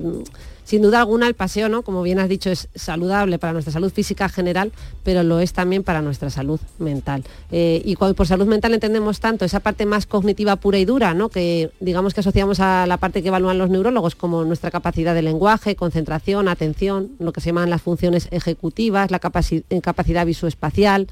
[0.70, 1.82] sin duda alguna el paseo, ¿no?
[1.82, 4.70] Como bien has dicho, es saludable para nuestra salud física general,
[5.02, 7.24] pero lo es también para nuestra salud mental.
[7.50, 11.28] Eh, y por salud mental entendemos tanto esa parte más cognitiva pura y dura, ¿no?
[11.28, 15.22] Que digamos que asociamos a la parte que evalúan los neurólogos como nuestra capacidad de
[15.22, 21.08] lenguaje, concentración, atención, lo que se llaman las funciones ejecutivas, la eh, capacidad visoespacial,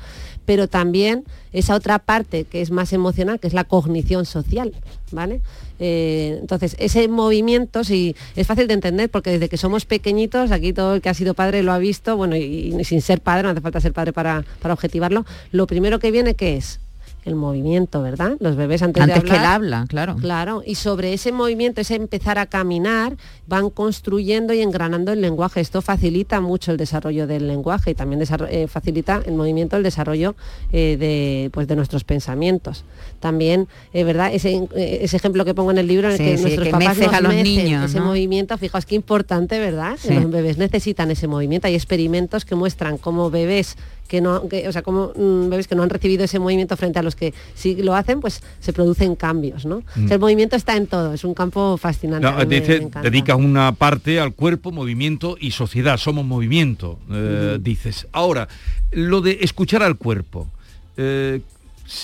[0.46, 4.72] pero también esa otra parte que es más emocional, que es la cognición social,
[5.10, 5.40] ¿vale?
[5.78, 10.72] Eh, entonces, ese movimiento sí, es fácil de entender porque desde que somos pequeñitos, aquí
[10.72, 13.50] todo el que ha sido padre lo ha visto, bueno, y, sin ser padre, no
[13.50, 16.80] hace falta ser padre para, para objetivarlo, lo primero que viene, ¿qué es?
[17.24, 18.36] El movimiento, ¿verdad?
[18.40, 20.16] Los bebés antes, de Antes que el habla, claro.
[20.16, 25.60] Claro, y sobre ese movimiento, ese empezar a caminar, van construyendo y engranando el lenguaje.
[25.60, 30.36] Esto facilita mucho el desarrollo del lenguaje y también eh, facilita el movimiento, el desarrollo
[30.72, 32.84] eh, de, pues, de nuestros pensamientos.
[33.20, 34.32] También, eh, ¿verdad?
[34.32, 36.66] Ese, eh, ese ejemplo que pongo en el libro en el Sí, que sí, nuestros
[36.66, 38.06] que papás nos a los mecen niños, ese ¿no?
[38.06, 39.96] movimiento, fijaos qué importante, ¿verdad?
[39.98, 40.14] Sí.
[40.14, 41.66] Los bebés necesitan ese movimiento.
[41.66, 43.76] Hay experimentos que muestran cómo bebés
[44.08, 46.98] que no, que, o sea, como mm, bebés que no han recibido ese movimiento frente
[46.98, 49.76] a los que sí lo hacen, pues se producen cambios, ¿no?
[49.76, 52.26] O sea, el movimiento está en todo, es un campo fascinante.
[52.26, 52.56] No, me- me
[53.02, 55.96] dedicas una parte al cuerpo, movimiento y sociedad.
[55.98, 58.08] Somos movimiento, eh, dices.
[58.12, 58.48] Ahora,
[58.90, 60.48] lo de escuchar al cuerpo.
[61.00, 61.42] eh,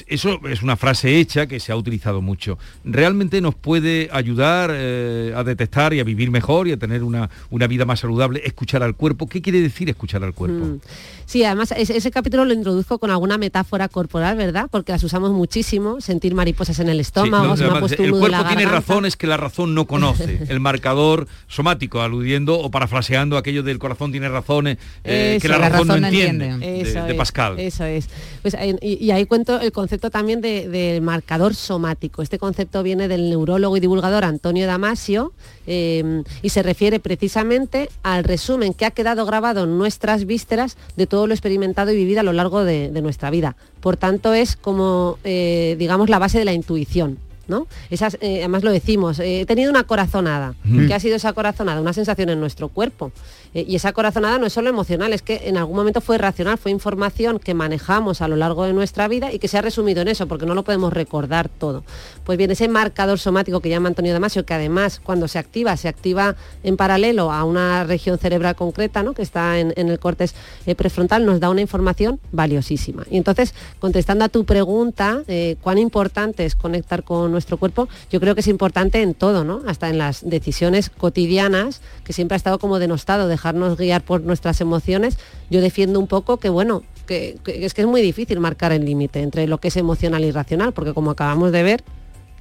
[0.06, 2.58] eso es una frase hecha que se ha utilizado mucho.
[2.84, 7.28] ¿Realmente nos puede ayudar eh, a detectar y a vivir mejor y a tener una,
[7.50, 8.42] una, vida más saludable?
[8.44, 9.26] Escuchar al cuerpo.
[9.28, 10.64] ¿Qué quiere decir escuchar al cuerpo?
[10.64, 10.80] Mm.
[11.26, 14.68] Sí, además ese, capítulo lo introduzco con alguna metáfora corporal, ¿verdad?
[14.70, 17.54] Porque las usamos muchísimo, sentir mariposas en el estómago.
[17.54, 20.40] el cuerpo tiene razones que la razón no conoce.
[20.48, 25.88] el marcador somático, aludiendo o parafraseando aquello del corazón tiene razones eh, que la, razón,
[25.88, 27.58] no entiende, de, Pascal.
[27.58, 28.08] Eso es.
[28.42, 32.22] Pues, y, ahí cuento el concepto también de, marcador somático.
[32.22, 35.32] Este concepto viene del neurólogo y divulgador Antonio Damasio
[35.66, 41.06] eh, y se refiere precisamente al resumen que ha quedado grabado en nuestras vísceras de
[41.06, 43.56] todo lo experimentado y vivido a lo largo de, nuestra vida.
[43.80, 47.18] Por tanto, es como, eh, digamos, la base de la intuición.
[47.48, 47.66] ¿no?
[47.90, 50.54] Esas, eh, además lo decimos, eh, he tenido una corazonada.
[50.86, 51.80] ¿Qué ha sido esa corazonada?
[51.80, 53.12] Una sensación en nuestro cuerpo.
[53.54, 56.58] Eh, y esa corazonada no es solo emocional, es que en algún momento fue racional,
[56.58, 60.02] fue información que manejamos a lo largo de nuestra vida y que se ha resumido
[60.02, 61.84] en eso, porque no lo podemos recordar todo.
[62.24, 65.88] Pues bien, ese marcador somático que llama Antonio Damasio, que además cuando se activa, se
[65.88, 69.14] activa en paralelo a una región cerebral concreta, ¿no?
[69.14, 70.34] que está en, el córtex
[70.76, 73.04] prefrontal, nos da una información valiosísima.
[73.10, 75.22] Y entonces, contestando a tu pregunta,
[75.62, 79.62] cuán importante es conectar con nuestro cuerpo, yo creo que es importante en todo, ¿no?
[79.66, 84.62] Hasta en las decisiones cotidianas, que siempre ha estado como denostado dejarnos guiar por nuestras
[84.62, 85.18] emociones.
[85.50, 89.20] Yo defiendo un poco que, bueno, que, es que es muy difícil marcar el límite
[89.20, 91.84] entre lo que es emocional y racional, porque como acabamos de ver,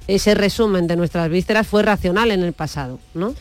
[0.08, 3.34] ese resumen de nuestras vísceras fue racional en el pasado, ¿no?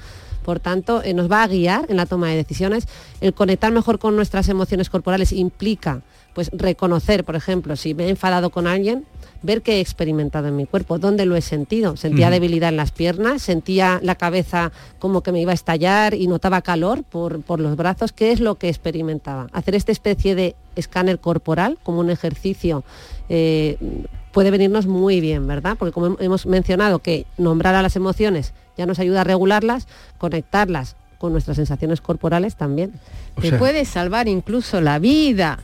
[0.44, 2.86] Por tanto, eh, nos va a guiar en la toma de decisiones.
[3.22, 6.02] El conectar mejor con nuestras emociones corporales implica
[6.34, 9.06] pues reconocer, por ejemplo, si me he enfadado con alguien,
[9.44, 11.96] ver qué he experimentado en mi cuerpo, dónde lo he sentido.
[11.98, 16.28] Sentía debilidad en las piernas, sentía la cabeza como que me iba a estallar y
[16.28, 18.14] notaba calor por, los brazos.
[18.14, 19.48] ¿Qué es lo que experimentaba?
[19.52, 22.84] Hacer esta especie de escáner corporal como un ejercicio
[23.30, 23.78] eh,
[24.32, 25.76] puede venirnos muy bien, ¿verdad?
[25.78, 30.96] Porque como hemos mencionado que nombrar a las emociones ya nos ayuda a regularlas, conectarlas
[31.24, 32.92] con nuestras sensaciones corporales también.
[33.40, 35.64] Te puede salvar incluso la vida.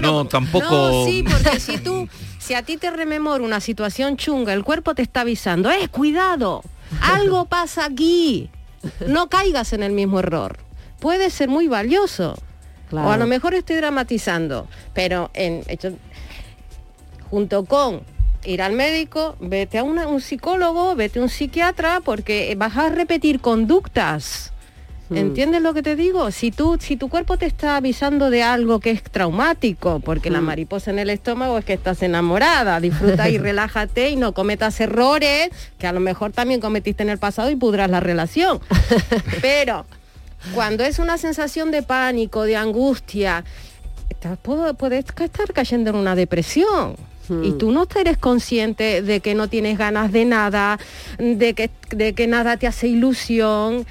[0.00, 1.04] no, tampoco.
[1.04, 5.02] sí, porque si tú, si a ti te rememora una situación chunga, el cuerpo te
[5.02, 6.62] está avisando, ¡eh, cuidado!
[7.02, 8.48] Algo pasa aquí.
[9.06, 10.56] No caigas en el mismo error.
[10.98, 12.34] Puede ser muy valioso.
[12.90, 15.62] O a lo mejor estoy dramatizando, pero en,
[17.28, 18.00] junto con
[18.46, 23.40] ir al médico, vete a un psicólogo, vete a un psiquiatra, porque vas a repetir
[23.40, 24.53] conductas
[25.14, 25.18] Mm.
[25.18, 26.30] ¿Entiendes lo que te digo?
[26.30, 30.40] Si, tú, si tu cuerpo te está avisando de algo que es traumático, porque la
[30.40, 30.44] mm.
[30.44, 35.50] mariposa en el estómago es que estás enamorada, disfruta y relájate y no cometas errores
[35.78, 38.60] que a lo mejor también cometiste en el pasado y pudras la relación.
[39.40, 39.86] Pero
[40.52, 43.44] cuando es una sensación de pánico, de angustia,
[44.76, 46.96] puedes estar cayendo en una depresión.
[47.30, 47.58] Y mm.
[47.58, 50.78] tú no eres consciente de que no tienes ganas de nada,
[51.18, 53.86] de que, de que nada te hace ilusión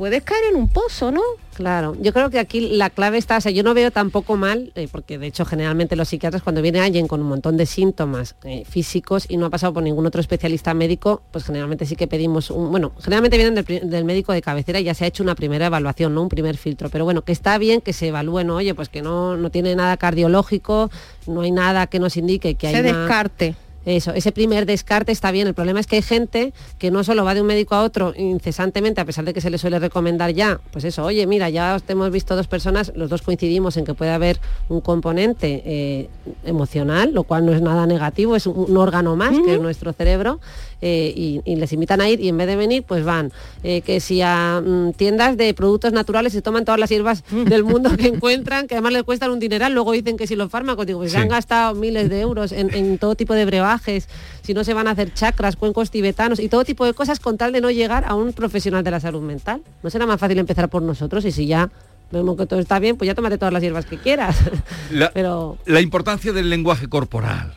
[0.00, 1.20] puedes caer en un pozo, ¿no?
[1.52, 4.72] Claro, yo creo que aquí la clave está, o sea, yo no veo tampoco mal,
[4.74, 8.34] eh, porque de hecho generalmente los psiquiatras cuando viene alguien con un montón de síntomas
[8.44, 12.06] eh, físicos y no ha pasado por ningún otro especialista médico, pues generalmente sí que
[12.06, 15.34] pedimos un, bueno, generalmente vienen del, médico de cabecera y ya se ha hecho una
[15.34, 16.22] primera evaluación, ¿no?
[16.22, 18.56] Un primer filtro, pero bueno, que está bien que se evalúe, ¿no?
[18.56, 20.90] Oye, pues que no, no tiene nada cardiológico,
[21.26, 25.30] no hay nada que nos indique que hay Se descarte eso, ese primer descarte está
[25.30, 25.46] bien.
[25.46, 28.12] El problema es que hay gente que no solo va de un médico a otro
[28.16, 31.78] incesantemente, a pesar de que se le suele recomendar ya, pues eso, oye, mira, ya
[31.88, 34.38] hemos visto dos personas, los dos coincidimos en que puede haber
[34.68, 36.08] un componente eh,
[36.44, 40.40] emocional, lo cual no es nada negativo, es un, órgano más que es nuestro cerebro,
[40.80, 43.32] eh, y, les invitan a ir y en vez de venir, pues van.
[43.62, 47.64] Eh, que si a mm, tiendas de productos naturales se toman todas las hierbas del
[47.64, 50.86] mundo que encuentran, que además les cuestan un dineral, luego dicen que si los fármacos,
[50.86, 54.08] digo, pues se han gastado miles de euros en, todo tipo de brebajes,
[54.42, 57.36] si no se van a hacer chakras, cuencos tibetanos y todo tipo de cosas con
[57.36, 59.62] tal de no llegar a un profesional de la salud mental.
[59.82, 61.70] ¿No será más fácil empezar por nosotros y si ya
[62.10, 64.36] vemos que todo está bien, pues ya tómate todas las hierbas que quieras.
[65.14, 65.58] Pero...
[65.66, 67.54] la importancia del lenguaje corporal.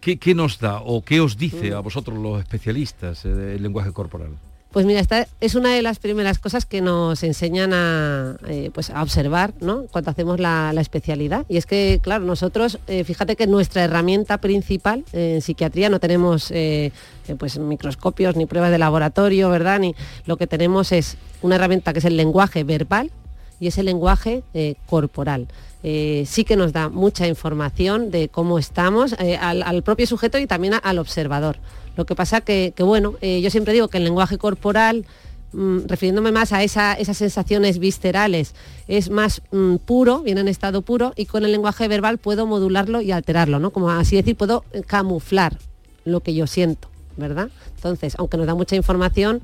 [0.00, 1.74] ¿Qué, nos da o qué os dice mm.
[1.74, 4.30] a vosotros los especialistas del lenguaje corporal?
[4.70, 8.90] Pues mira, esta es una de las primeras cosas que nos enseñan a, eh, pues
[8.90, 9.86] a observar ¿no?
[9.90, 11.44] cuando hacemos la, especialidad.
[11.48, 16.52] Y es que, claro, nosotros, eh, fíjate que nuestra herramienta principal en psiquiatría no tenemos
[16.52, 16.92] eh,
[17.36, 19.80] pues microscopios ni pruebas de laboratorio, ¿verdad?
[19.80, 23.10] Ni lo que tenemos es una herramienta que es el lenguaje verbal
[23.58, 24.44] y ese lenguaje
[24.86, 25.48] corporal.
[25.82, 30.46] Eh, sí que nos da mucha información de cómo estamos eh, al, propio sujeto y
[30.46, 31.56] también al observador.
[31.96, 35.06] Lo que pasa que, que bueno, eh, yo siempre digo que el lenguaje corporal
[35.52, 38.54] mm, refiriéndome más a esa- esas sensaciones viscerales,
[38.88, 43.00] es más mm, puro, viene en estado puro, y con el lenguaje verbal puedo modularlo
[43.00, 43.70] y alterarlo, ¿no?
[43.70, 45.56] Como así decir, puedo camuflar
[46.04, 47.48] lo que yo siento, ¿verdad?
[47.76, 49.40] Entonces, aunque nos da mucha información,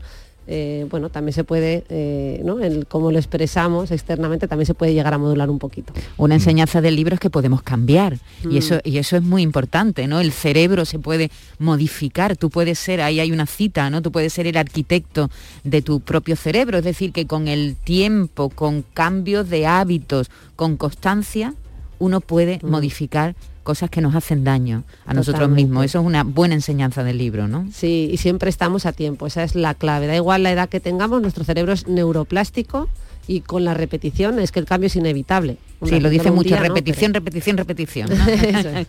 [0.48, 2.60] eh, bueno, también se puede, eh, ¿no?
[2.60, 5.92] El cómo lo expresamos externamente también se puede llegar a modular un poquito.
[6.16, 8.56] Una enseñanza del libro es que podemos cambiar y Mm.
[8.56, 10.20] eso y eso es muy importante, ¿no?
[10.20, 14.02] El cerebro se puede modificar, tú puedes ser, ahí hay una cita, ¿no?
[14.02, 15.30] Tú puedes ser el arquitecto
[15.64, 20.76] de tu propio cerebro, es decir, que con el tiempo, con cambios de hábitos, con
[20.76, 21.54] constancia,
[21.98, 22.70] uno puede Mm.
[22.70, 23.34] modificar
[23.66, 25.84] cosas que nos hacen daño a nosotros mismos.
[25.84, 27.66] Eso es una buena enseñanza del libro, ¿no?
[27.72, 30.06] Sí, y siempre estamos a tiempo, esa es la clave.
[30.06, 32.88] Da igual la edad que tengamos, nuestro cerebro es neuroplástico
[33.26, 35.58] y con la repetición es que el cambio es inevitable.
[35.84, 36.68] Sí, lo dice mucho, día, ¿no?
[36.68, 38.08] repetición, repetición, repetición.
[38.08, 38.26] ¿no?
[38.32, 38.86] Eso es.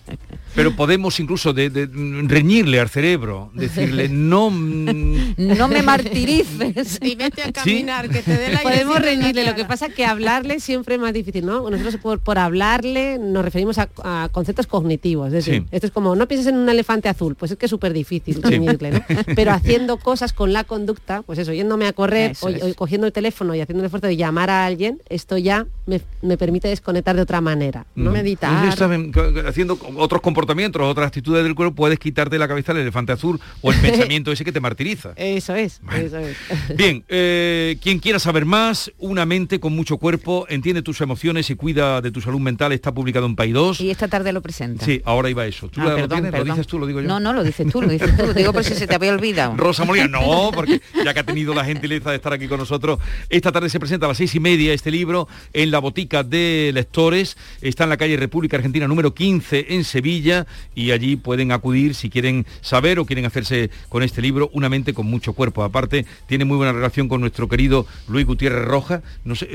[0.55, 1.87] Pero podemos incluso de, de-
[2.27, 4.49] reñirle al cerebro, decirle no...
[4.49, 6.99] mm, no me martirices.
[7.01, 10.05] Y vete a caminar, que te dé la Podemos reñirle, lo que pasa es que
[10.05, 11.69] hablarle siempre es más difícil, ¿no?
[11.69, 15.65] Nosotros por, por hablarle nos referimos a, a conceptos cognitivos, es decir, Sí.
[15.71, 18.41] esto es como, no pienses en un elefante azul, pues es que es súper difícil
[18.43, 19.01] reñirle, ¿no?
[19.35, 22.63] Pero haciendo cosas con la conducta, pues eso, yéndome a correr Eso o, es.
[22.63, 26.01] o cogiendo el teléfono y haciendo el esfuerzo de llamar a alguien, esto ya me,
[26.21, 28.11] me permite desconectar de otra manera, ¿no?
[28.11, 28.75] Meditar.
[28.77, 29.11] Saben,
[29.47, 33.39] haciendo otros comportamientos, otras actitudes del cuerpo, puedes quitarte de la cabeza el elefante azul
[33.61, 35.11] o el pensamiento ese que te martiriza.
[35.15, 36.37] Eso es, eso es.
[36.77, 41.55] Bien, eh, quien quiera saber más, Una mente con mucho cuerpo, entiende tus emociones y
[41.55, 43.81] cuida de tu salud mental, está publicado en País 2.
[43.81, 44.85] Y esta tarde lo presenta.
[44.85, 45.67] Sí, ahora iba eso.
[45.69, 46.39] ¿Tú Ah, lo, perdón, tienes?
[46.39, 47.07] ¿Lo dices tú, lo digo yo?
[47.07, 48.33] No, no, lo dices tú, lo dices tú.
[48.33, 49.55] Digo por si se te había olvidado.
[49.57, 52.99] Rosa Molina, no, porque ya que ha tenido la gentileza de estar aquí con nosotros,
[53.29, 56.66] esta tarde se presenta a las seis y media este libro en la botica de
[56.73, 61.95] lectores, está en la calle República Argentina número 15 en Sevilla y allí pueden acudir
[61.95, 65.63] si quieren saber o quieren hacerse con este libro, Una mente con mucho cuerpo.
[65.63, 69.01] Aparte, tiene muy buena relación con nuestro querido Luis Gutiérrez Roja.
[69.23, 69.49] No sé, eh,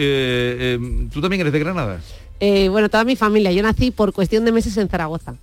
[0.79, 2.01] eh, ¿tú también eres de Granada?
[2.45, 5.37] Eh, bueno, toda mi familia, yo nací por cuestión de meses en Zaragoza.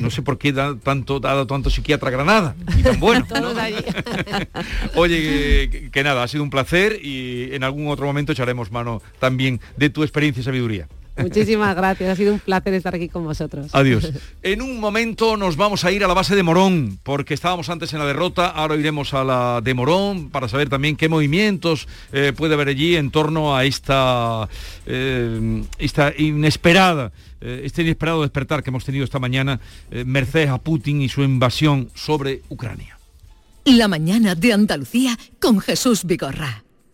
[0.00, 3.26] No sé por qué da tanto, ha dado tanto psiquiatra a Granada y tan bueno.
[4.94, 9.02] Oye, que, que nada, ha sido un placer y en algún otro momento echaremos mano
[9.18, 10.88] también de tu experiencia y sabiduría.
[11.22, 13.68] Muchísimas gracias, ha sido un placer estar aquí con vosotros.
[13.72, 14.10] Adiós.
[14.42, 17.92] En un momento nos vamos a ir a la base de Morón, porque estábamos antes
[17.92, 22.32] en la derrota, ahora iremos a la de Morón para saber también qué movimientos eh,
[22.34, 24.48] puede haber allí en torno a esta,
[24.86, 29.60] eh, esta inesperada, eh, este inesperado despertar que hemos tenido esta mañana,
[29.90, 32.98] eh, merced a Putin y su invasión sobre Ucrania.
[33.64, 36.64] La mañana de Andalucía con Jesús Vigorra.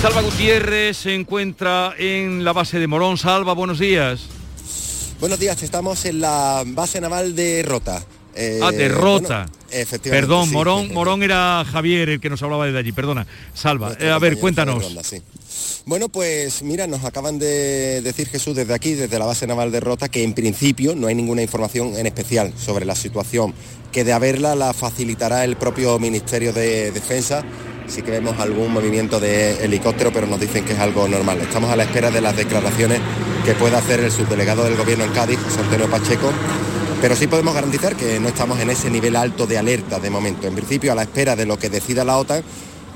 [0.00, 3.18] Salva Gutiérrez se encuentra en la base de Morón.
[3.18, 4.22] Salva, buenos días.
[5.20, 8.02] Buenos días, estamos en la base naval de Rota.
[8.34, 9.46] Eh, ah, de Rota.
[9.46, 10.10] bueno, efectivamente.
[10.10, 10.54] Perdón, sí.
[10.54, 13.26] Morón, Morón era Javier el que nos hablaba desde allí, perdona.
[13.52, 14.82] Salva, eh, a ver, cuéntanos.
[14.82, 15.20] Ronda, sí.
[15.84, 19.80] Bueno, pues mira, nos acaban de decir Jesús desde aquí, desde la base naval de
[19.80, 23.52] Rota, que en principio no hay ninguna información en especial sobre la situación,
[23.92, 27.44] que de haberla la facilitará el propio Ministerio de Defensa.
[27.90, 31.40] Sí que vemos algún movimiento de helicóptero, pero nos dicen que es algo normal.
[31.40, 33.00] Estamos a la espera de las declaraciones
[33.44, 36.30] que pueda hacer el subdelegado del gobierno en Cádiz, José Antonio Pacheco,
[37.00, 40.46] pero sí podemos garantizar que no estamos en ese nivel alto de alerta de momento.
[40.46, 42.44] En principio, a la espera de lo que decida la OTAN,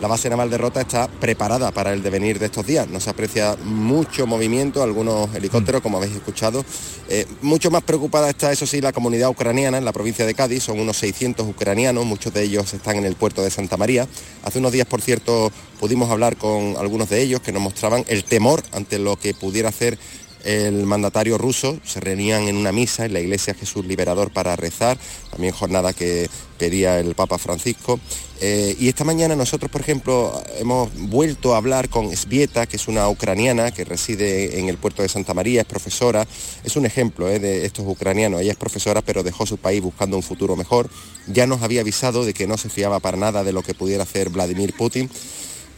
[0.05, 2.87] la base naval de Rota está preparada para el devenir de estos días.
[2.91, 6.63] No se aprecia mucho movimiento, algunos helicópteros, como habéis escuchado.
[7.09, 10.65] Eh, mucho más preocupada está, eso sí, la comunidad ucraniana en la provincia de Cádiz.
[10.65, 14.07] Son unos 600 ucranianos, muchos de ellos están en el puerto de Santa María.
[14.43, 15.51] Hace unos días, por cierto,
[15.81, 19.71] pudimos hablar con algunos de ellos que nos mostraban el temor ante lo que pudiera
[19.71, 19.99] hacer
[20.45, 24.99] el mandatario ruso, se reunían en una misa en la iglesia Jesús Liberador para rezar,
[25.31, 26.29] también jornada que
[26.59, 27.99] pedía el Papa Francisco.
[28.41, 32.89] Eh, y esta mañana nosotros, por ejemplo, hemos vuelto a hablar con Svieta, que es
[32.89, 36.27] una ucraniana que reside en el puerto de Santa María, es profesora,
[36.63, 38.41] es un ejemplo eh, de estos ucranianos.
[38.41, 40.91] Ella es profesora, pero dejó su país buscando un futuro mejor.
[41.27, 44.03] Ya nos había avisado de que no se fiaba para nada de lo que pudiera
[44.03, 45.09] hacer Vladimir Putin.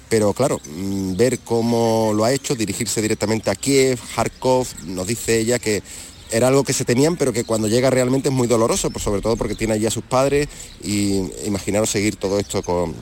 [0.08, 5.38] Pero claro, mm, ver cómo lo ha hecho, dirigirse directamente a Kiev, Kharkov, nos dice
[5.38, 5.82] ella que
[6.30, 9.20] era algo que se temían, pero que cuando llega realmente es muy doloroso, pues sobre
[9.20, 10.48] todo porque tiene allí a sus padres
[10.82, 12.94] y imaginaros seguir todo esto con,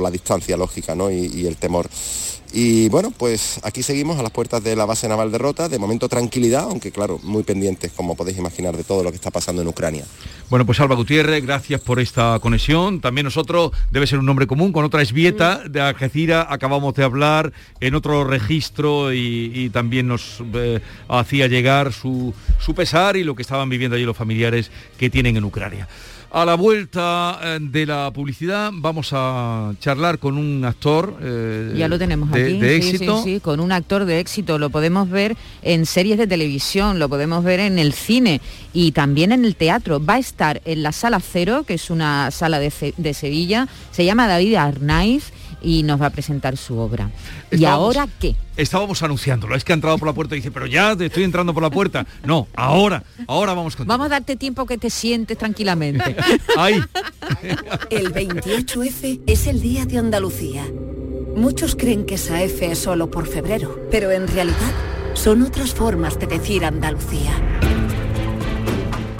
[0.00, 1.10] la distancia lógica ¿no?
[1.10, 1.88] y el temor.
[2.52, 5.78] Y bueno, pues aquí seguimos a las puertas de la base naval de Rota, de
[5.78, 9.62] momento tranquilidad, aunque claro, muy pendientes, como podéis imaginar, de todo lo que está pasando
[9.62, 10.04] en Ucrania.
[10.48, 13.00] Bueno, pues Alba Gutiérrez, gracias por esta conexión.
[13.00, 17.52] También nosotros, debe ser un nombre común, con otra esbieta de Algeciras, acabamos de hablar
[17.78, 23.42] en otro registro y, también nos eh, hacía llegar su, su pesar y lo que
[23.42, 25.86] estaban viviendo allí los familiares que tienen en Ucrania.
[26.32, 31.88] A la vuelta eh, de la publicidad vamos a charlar con un actor eh, ya
[31.88, 32.64] lo tenemos de, aquí.
[32.64, 33.22] éxito.
[33.24, 34.56] Sí, sí, con un actor de éxito.
[34.56, 38.40] Lo podemos ver en series de televisión, lo podemos ver en el cine
[38.72, 40.04] y también en el teatro.
[40.04, 43.66] Va a estar en la Sala Cero, que es una sala de, de Sevilla.
[43.90, 45.32] Se llama David Arnaiz
[45.62, 47.10] y nos va a presentar su obra.
[47.50, 48.36] ¿Y ahora qué?
[48.56, 51.24] Estábamos anunciándolo, es que ha entrado por la puerta y dice, pero ya te estoy
[51.24, 52.06] entrando por la puerta.
[52.24, 56.16] No, ahora, ahora vamos con Vamos a darte tiempo que te sientes tranquilamente.
[56.56, 56.82] Ahí.
[57.90, 60.64] El 28F es el Día de Andalucía.
[61.36, 64.72] Muchos creen que esa F es solo por febrero, pero en realidad
[65.14, 67.32] son otras formas de decir Andalucía.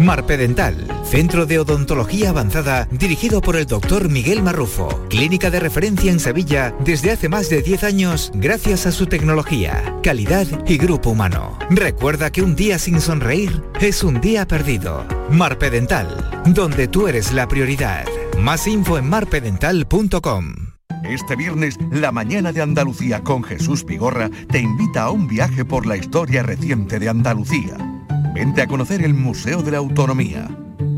[0.00, 6.20] Marpedental, centro de odontología avanzada dirigido por el doctor Miguel Marrufo, clínica de referencia en
[6.20, 11.58] Sevilla desde hace más de 10 años gracias a su tecnología, calidad y grupo humano.
[11.68, 15.04] Recuerda que un día sin sonreír es un día perdido.
[15.30, 18.06] Marpedental, donde tú eres la prioridad.
[18.38, 20.54] Más info en marpedental.com.
[21.04, 25.84] Este viernes, la mañana de Andalucía con Jesús Vigorra te invita a un viaje por
[25.84, 27.89] la historia reciente de Andalucía
[28.34, 30.48] Vente a conocer el Museo de la Autonomía.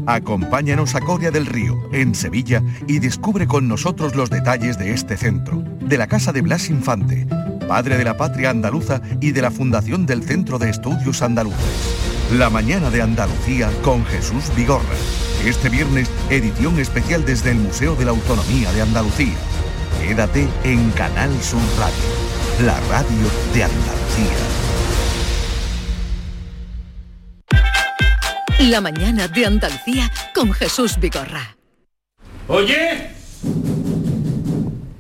[0.06, 5.16] Acompáñanos a Coria del Río, en Sevilla, y descubre con nosotros los detalles de este
[5.16, 7.26] centro, de la Casa de Blas Infante,
[7.66, 12.28] padre de la patria andaluza y de la fundación del Centro de Estudios Andaluces.
[12.32, 14.84] La mañana de Andalucía con Jesús Vigorra.
[15.46, 19.36] Este viernes, edición especial desde el Museo de la Autonomía de Andalucía.
[20.00, 24.61] Quédate en Canal Sur Radio, la radio de Andalucía.
[28.70, 31.56] La mañana de Andalucía con Jesús Vigorra.
[32.46, 33.08] Oye,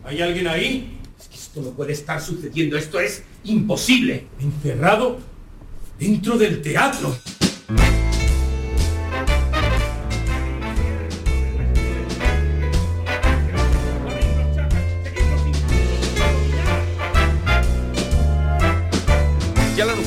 [0.04, 0.98] ¿hay alguien ahí?
[1.16, 4.26] Es que esto no puede estar sucediendo, esto es imposible.
[4.40, 5.20] Encerrado
[5.96, 7.16] dentro del teatro.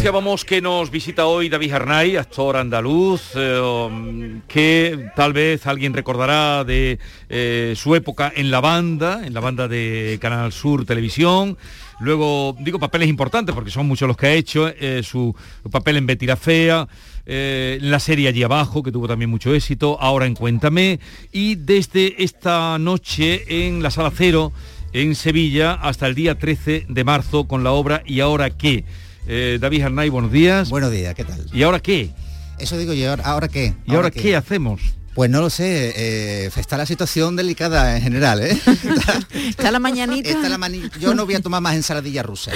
[0.05, 5.95] Anunciábamos que nos visita hoy David Arnay, actor andaluz, eh, um, que tal vez alguien
[5.95, 11.57] recordará de eh, su época en la banda, en la banda de Canal Sur Televisión.
[11.99, 15.35] Luego, digo papeles importantes porque son muchos los que ha hecho, eh, su
[15.71, 16.87] papel en Betty la
[17.25, 20.99] la serie Allí Abajo, que tuvo también mucho éxito, ahora en Cuéntame,
[21.31, 24.53] y desde esta noche en la Sala Cero,
[24.93, 28.85] en Sevilla, hasta el día 13 de marzo, con la obra Y ahora qué
[29.27, 30.69] Eh, David Arnay, buenos días.
[30.69, 31.45] Buenos días, ¿qué tal?
[31.51, 32.11] ¿Y ahora qué?
[32.59, 33.73] Eso digo yo, ¿ahora qué?
[33.85, 34.35] ¿Y ahora, qué?
[34.35, 34.81] hacemos?
[35.15, 38.59] Pues no lo sé, eh, está la situación delicada en general, ¿eh?
[39.33, 40.29] Está la mañanita.
[40.29, 42.51] Está la mani- yo no voy a tomar más ensaladilla rusa.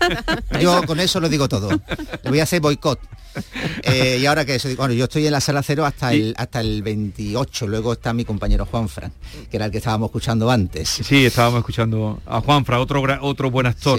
[0.60, 1.70] Yo con eso lo digo todo.
[2.22, 3.00] Le voy a hacer boicot.
[3.82, 6.60] Eh, y ahora que eso, bueno, yo estoy en la sala cero hasta el hasta
[6.60, 9.12] el 28, luego está mi compañero Juan Fran,
[9.50, 10.88] que era el que estábamos escuchando antes.
[10.88, 13.98] Sí, estábamos escuchando a Juanfra, otro gra- otro buen actor.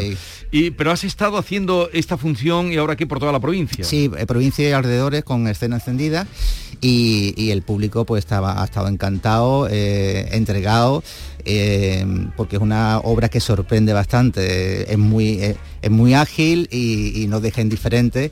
[0.51, 3.83] Y, pero has estado haciendo esta función y ahora qué por toda la provincia.
[3.83, 6.25] Sí, eh, provincia y alrededores con escena encendida
[6.85, 11.03] y, el público pues estaba, ha estado encantado, eh, entregado,
[11.45, 12.05] eh,
[12.35, 17.27] porque es una obra que sorprende bastante, es muy, eh, es muy ágil y, y
[17.27, 18.31] nos deja indiferentes.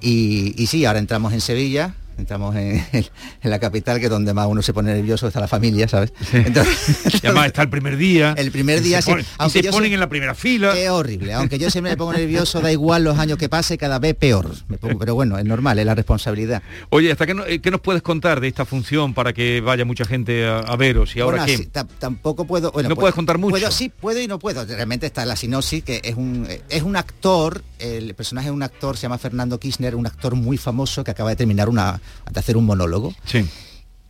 [0.00, 4.32] Y, y sí, ahora entramos en Sevilla, entramos en, en la capital, que es donde
[4.34, 6.12] más uno se pone nervioso, está la familia, ¿sabes?
[6.32, 6.76] Entonces-
[7.22, 8.34] Y además está el primer día.
[8.36, 10.76] El primer día sí, se, ponen- y se ponen en la primera fila.
[10.78, 13.98] Es horrible, aunque yo siempre me pongo nervioso, da igual los años que pase, cada
[13.98, 14.50] vez peor.
[14.68, 16.62] Me pongo- pero bueno, es normal, es la responsabilidad.
[16.90, 19.84] Oye, ¿hasta qué, no- eh, qué nos puedes contar de esta función para que vaya
[19.84, 21.14] mucha gente a, a veros?
[21.16, 21.84] ¿Y ahora Bueno, qué?
[21.98, 22.70] tampoco puedo.
[22.72, 23.50] bueno, ¿No puedo- puedes contar mucho?
[23.52, 24.64] Puedo, sí, puedo y no puedo.
[24.64, 28.96] Realmente está la sinopsis, que es un, es un actor, el personaje es un actor,
[28.96, 32.00] se llama Fernando Kirchner, un actor muy famoso que acaba de terminar una,
[32.30, 33.14] de hacer un monólogo.
[33.24, 33.44] Sí.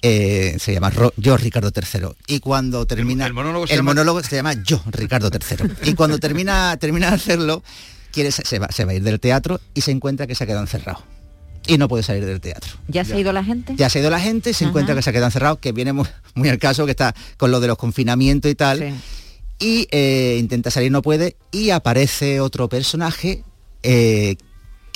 [0.03, 3.91] Eh, se llama Ro- Yo Ricardo III y cuando termina el monólogo se el llama-
[3.93, 7.63] monólogo se llama Yo Ricardo III y cuando termina termina de hacerlo
[8.13, 10.47] quiere se va, se va a ir del teatro y se encuentra que se ha
[10.47, 11.03] quedado encerrado
[11.67, 13.75] y no puede salir del teatro ¿Ya se ha ido la gente?
[13.77, 14.69] ya se ha ido la gente, se Ajá.
[14.69, 17.51] encuentra que se ha quedado encerrado, que viene muy, muy al caso, que está con
[17.51, 18.95] lo de los confinamientos y tal,
[19.59, 23.43] y eh, intenta salir, no puede, y aparece otro personaje
[23.83, 24.37] eh,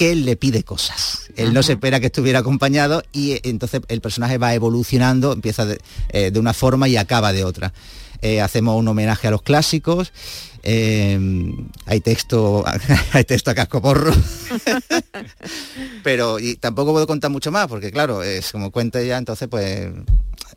[0.00, 1.30] que le pide cosas.
[1.36, 5.66] Él no se espera que estuviera acompañado y eh, entonces el personaje va evolucionando, empieza
[5.66, 5.78] de,
[6.08, 7.74] eh, de una forma y acaba de otra.
[8.22, 10.14] Eh, hacemos un homenaje a los clásicos,
[10.62, 11.18] eh,
[11.86, 12.64] hay texto
[13.12, 14.12] hay texto a cascoporro
[16.02, 19.66] pero y tampoco puedo contar mucho más porque claro es como cuenta ya entonces pues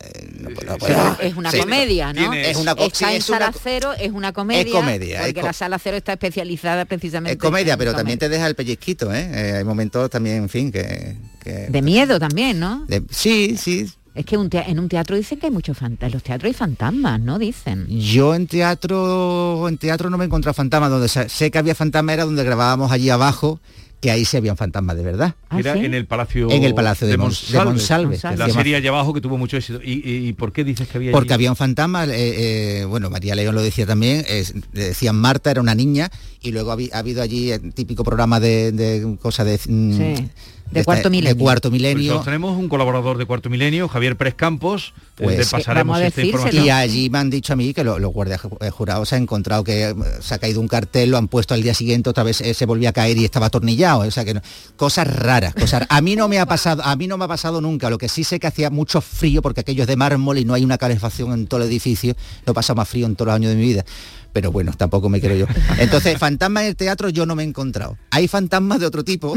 [0.00, 1.58] eh, no puedo- no Es una Sí.
[1.58, 2.32] comedia, ¿no?
[2.34, 4.62] es una Está sí, en es una Sala co- Cero, es una comedia.
[4.64, 7.96] Es comedia, es Porque la Sala Cero está especializada precisamente es comedia en pero comedia.
[8.00, 9.30] también te deja el pellizquito ¿eh?
[9.32, 12.84] Eh, hay momentos también en fin que, que- De miedo también, ¿no?
[12.86, 16.08] de- sí sí Es que un en un teatro dicen que hay muchos fantasmas.
[16.08, 17.38] En los teatros hay fantasmas, ¿no?
[17.38, 17.86] Dicen.
[17.88, 22.14] yo en teatro en teatro no me he encontrado fantasmas donde sé que había fantasmas
[22.14, 23.60] era donde grabábamos allí abajo
[24.00, 27.12] que ahí sí habían fantasmas de verdad Era en el Palacio En el Palacio de
[27.12, 29.80] de Monsalve, que La se serie allá abajo que tuvo mucho éxito.
[29.82, 31.34] ¿Y, y- y por qué dices que había Porque allí?
[31.44, 32.10] había un fantasma, eh,
[32.80, 36.10] eh, bueno, María León lo decía también, es- le decían Marta, era una niña,
[36.42, 39.58] y luego ha, habido allí el típico programa de, de cosa de...
[39.66, 40.28] mm, Sí,
[40.74, 41.34] de esta- Cuarto Milenio.
[41.34, 42.20] De cuarto Pues milenio.
[42.20, 46.64] tenemos un colaborador de Cuarto Milenio, Javier Pérez Campos, eh, Pues, le pasaremos esta información.
[46.66, 49.22] Y allí me han dicho a mí que lo- los guardias eh, jurados se han
[49.22, 52.22] encontrado que eh, se ha caído un cartel, lo han puesto al día siguiente, otra
[52.24, 54.00] vez se volvía a caer y estaba atornillado.
[54.00, 54.42] O sea que no-
[54.76, 55.86] cosas raras, cosas.
[55.88, 57.88] A mí no me ha pasado, a mí no me ha pasado nunca.
[57.90, 60.54] Lo que sí sé que hacía mucho frío porque aquello es de mármol y no
[60.54, 62.14] hay una calefacción en todo el edificio.
[62.46, 63.84] No he pasado más frío en todos los años de mi vida.
[64.34, 65.46] Pero bueno, tampoco me quiero yo.
[65.78, 67.96] Entonces, fantasmas en el teatro yo no me he encontrado.
[68.10, 69.34] Hay fantasmas de otro tipo.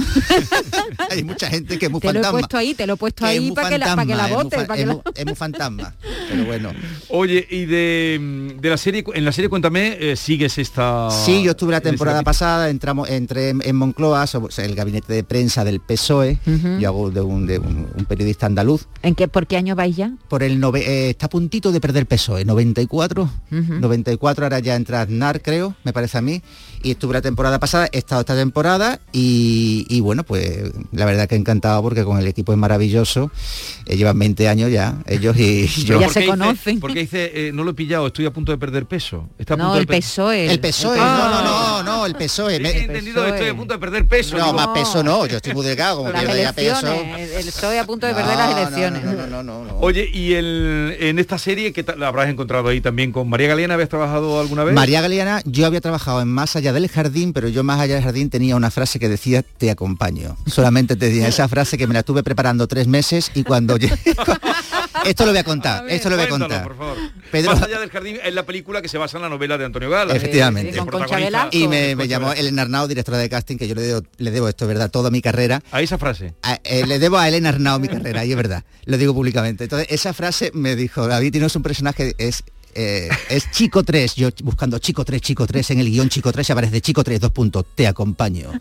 [1.10, 2.40] hay mucha gente que es muy Te lo he fantasma.
[2.40, 4.36] puesto ahí, te lo he puesto que ahí para que, la, para que la fantasma,
[4.36, 4.82] es muy bote.
[4.82, 5.96] es la- muy- es muy fantasma.
[6.30, 6.72] Pero bueno.
[7.10, 11.10] Oye, y de, de la serie, en la serie Cuéntame, eh, sigues esta...
[11.12, 14.26] Sí, yo estuve la temporada pasada, entramos, entré en, en Moncloa,
[14.58, 16.80] el gabinete de prensa del PSOE, Ujú.
[16.80, 18.88] yo hago de un, de un- un periodista andaluz.
[19.04, 20.12] ¿En qué, ¿Por qué año vais ya?
[20.28, 23.74] Por el nove- eh, está a puntito de perder PSOE, 94, Ujú.
[23.80, 26.42] 94 ahora ya entra Aznar, creo, me parece a mí,
[26.82, 31.28] y estuve la temporada pasada, he estado esta temporada y, y bueno, pues la verdad
[31.28, 33.30] que encantado porque con el equipo es maravilloso,
[33.86, 36.00] eh, llevan 20 años ya, ellos y yo.
[36.00, 38.86] ¿Por qué dice- Porque dice, eh, no lo he pillado, estoy a punto de perder
[38.86, 39.28] peso.
[39.38, 40.46] Está a No, punto de el per- PSOE.
[40.52, 42.60] El PSOE, no, no, no, no, el PSOE.
[42.62, 44.38] me- He entendido que estoy a punto de perder peso.
[44.38, 46.88] No, digo, más peso no, yo estoy muy delgado, como Las ya peso.
[46.94, 49.04] el- Estoy a punto de perder No, las elecciones.
[49.04, 49.78] no, no, no, no, no.
[49.80, 53.74] Oye, y el, en esta serie, que la habrás encontrado ahí también con María Galeana?
[53.74, 54.76] ¿Habías trabajado alguna vez?
[54.82, 58.04] María Galeana, yo había trabajado en Más allá del jardín, pero yo más allá del
[58.04, 60.38] jardín tenía una frase que decía te acompaño.
[60.46, 63.96] Solamente tenía esa frase que me la estuve preparando tres meses y cuando llegué...
[65.06, 66.64] esto lo voy a contar, esto lo voy a contar.
[66.64, 66.98] por favor.
[67.32, 69.66] Pedro- Más allá del jardín es la película que se basa en la novela de
[69.66, 70.14] Antonio Gala.
[70.16, 70.78] Efectivamente.
[71.52, 72.34] Y me, llamó.
[72.34, 74.90] Elena Arnau, directora de casting, que yo le debo, le debo esto, ¿verdad?
[74.92, 75.62] Toda mi carrera.
[75.72, 76.34] A esa frase.
[76.44, 78.64] A- eh, le debo a Elena Arnau mi carrera, y es verdad.
[78.86, 79.64] Lo digo públicamente.
[79.66, 82.44] Entonces, esa frase me dijo, David, tienes un personaje, es...
[82.78, 86.48] eh, es Chico 3, yo buscando Chico 3, Chico 3, en el guion Chico 3
[86.48, 88.52] y aparece Chico 3, dos puntos, te acompaño.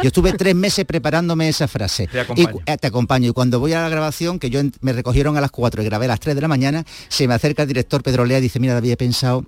[0.00, 2.06] Yo estuve tres meses preparándome esa frase.
[2.06, 2.60] Te acompaño.
[2.66, 3.30] Y eh, te acompaño.
[3.30, 5.84] Y cuando voy a la grabación, que yo en- me recogieron a las 4 y
[5.84, 8.42] grabé a las 3 de la mañana, se me acerca el director Pedro Lea y
[8.42, 9.44] dice, mira David, he pensado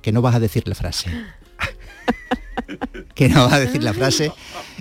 [0.00, 1.10] que no vas a decir la frase.
[3.14, 4.32] que no va a decir la frase.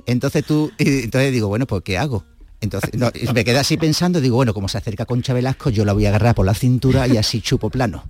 [0.05, 2.23] Entonces tú, y entonces digo, bueno, pues ¿qué hago?
[2.61, 5.93] Entonces no, me quedé así pensando, digo, bueno, como se acerca Concha Velasco, yo la
[5.93, 8.03] voy a agarrar por la cintura y así chupo plano.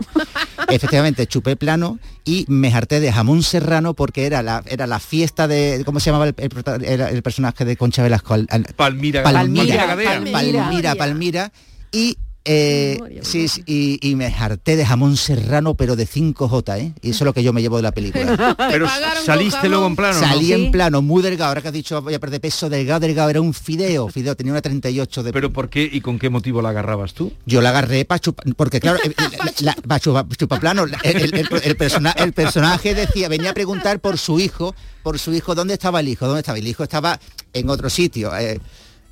[0.69, 5.47] Efectivamente, chupé plano y me harté de jamón serrano porque era la, era la fiesta
[5.47, 8.33] de, ¿cómo se llamaba el, el personaje de Concha Velasco?
[8.33, 10.31] Al- al- Palmira, Palmira, Gadea.
[10.31, 11.51] Palmira, Palmira,
[11.91, 16.93] y eh, sí, sí, y, y me harté de jamón serrano, pero de 5J, ¿eh?
[17.01, 18.55] Y eso es lo que yo me llevo de la película.
[18.69, 18.87] Pero
[19.23, 20.27] saliste luego en plano, ¿no?
[20.27, 23.29] Salí en plano, muy delgado, ahora que has dicho voy a perder peso, delgado, delgado,
[23.29, 25.33] era un fideo, fideo, tenía una 38 de...
[25.33, 27.33] ¿Pero por qué y con qué motivo la agarrabas tú?
[27.45, 31.17] Yo la agarré para chupar, porque claro, eh, la- la- pa' chupa- chupaplano, la- el,
[31.17, 35.33] el- el- el persona- el personaje decía, venía a preguntar por su hijo, por su
[35.33, 36.25] hijo, ¿dónde estaba el hijo?
[36.27, 36.57] ¿Dónde estaba?
[36.57, 37.19] El hijo estaba
[37.53, 38.35] en otro sitio.
[38.37, 38.59] eh,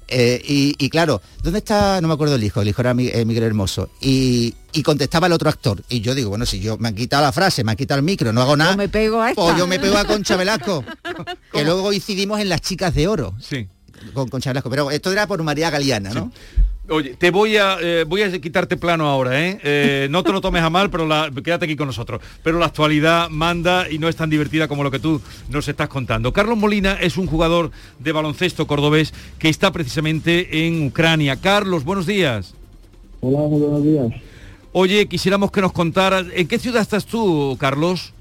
[0.08, 2.00] eh, y, y claro, ¿dónde está?
[2.02, 3.90] No me acuerdo el hijo, el hijo era eh, Miguel Hermoso.
[4.02, 5.84] Y, y contestaba el otro actor.
[5.90, 8.06] Y yo digo, bueno, si yo me han quitado la frase, me han quitado el
[8.06, 8.76] micro, no hago nada.
[8.76, 9.42] me pego a esta.
[9.42, 10.84] pues yo me pego a Concha Velasco.
[11.52, 13.34] que luego incidimos en las chicas de oro.
[13.40, 13.68] Sí.
[14.14, 14.70] Con Concha Velasco.
[14.70, 16.32] Pero esto era por María Galeana, ¿no?
[16.90, 19.58] Oye, te voy a eh, voy a quitarte plano ahora, ¿eh?
[19.64, 22.22] Eh, No te lo tomes a mal, pero la- quédate aquí con nosotros.
[22.44, 25.88] Pero la actualidad manda y no es tan divertida como lo que tú nos estás
[25.88, 26.34] contando.
[26.34, 31.38] Carlos Molina es un jugador de baloncesto cordobés que está precisamente en Ucrania.
[31.38, 32.54] Carlos, buenos días.
[33.22, 34.08] Hola, muy buenos días.
[34.74, 38.12] Oye, quisiéramos que nos contaras, ¿en qué ciudad estás tú, Carlos?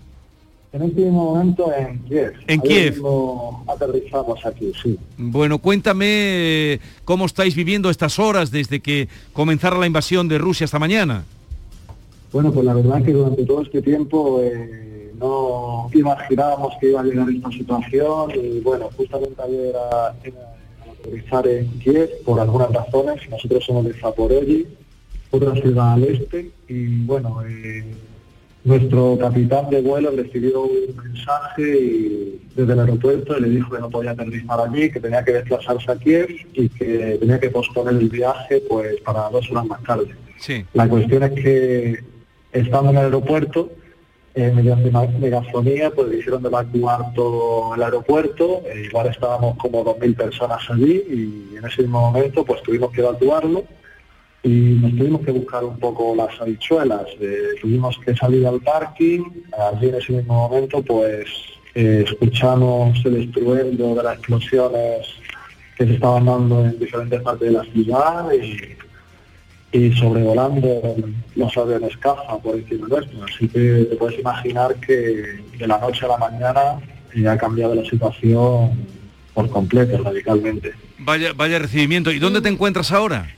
[0.72, 2.32] En este mismo momento en Kiev.
[2.46, 3.02] En Kiev.
[3.68, 4.98] aterrizamos aquí, sí.
[5.18, 10.64] Bueno, cuéntame eh, cómo estáis viviendo estas horas desde que comenzara la invasión de Rusia
[10.64, 11.24] esta mañana.
[12.32, 17.04] Bueno, pues la verdad que durante todo este tiempo eh, no imaginábamos que iba a
[17.04, 20.14] llegar esta situación y bueno, justamente ayer a-
[20.90, 24.66] aterrizar en Kiev, por algunas razones, nosotros somos de Zaporozhye,
[25.30, 27.84] otra ciudad al este, y bueno, eh,
[28.64, 33.80] nuestro capitán de vuelo recibió un mensaje y- desde el aeropuerto y le dijo que
[33.80, 37.94] no podía aterrizar allí, que tenía que desplazarse a Kiev y que tenía que posponer
[37.94, 40.14] el viaje pues para dos horas más tarde.
[40.38, 40.64] Sí.
[40.74, 42.04] La cuestión es que
[42.52, 43.70] estando en el aeropuerto,
[44.34, 50.14] eh, mediante una megafonía, pues de evacuar todo el aeropuerto, eh, igual estábamos como 2.000
[50.14, 53.64] personas allí y en ese mismo momento pues tuvimos que evacuarlo
[54.42, 59.22] y nos tuvimos que buscar un poco las habichuelas, eh, tuvimos que salir al parking,
[59.72, 61.28] allí en ese mismo momento pues
[61.74, 65.06] eh, escuchamos el estruendo de las explosiones
[65.76, 68.76] que se estaban dando en diferentes partes de la ciudad y
[69.72, 70.96] y sobrevolando
[71.34, 73.24] los aviones caza por encima nuestro.
[73.24, 76.78] Así que te puedes imaginar que de la noche a la mañana
[77.14, 78.86] eh, ha cambiado la situación
[79.32, 80.72] por completo, radicalmente.
[80.98, 82.12] Vaya, vaya recibimiento.
[82.12, 83.34] ¿Y dónde te encuentras ahora?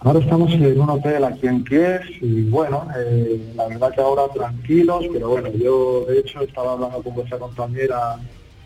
[0.00, 4.28] Ahora estamos en un hotel aquí en Kiev y bueno, eh, la verdad que ahora
[4.32, 8.16] tranquilos, pero bueno, yo de hecho estaba hablando con vuestra compañera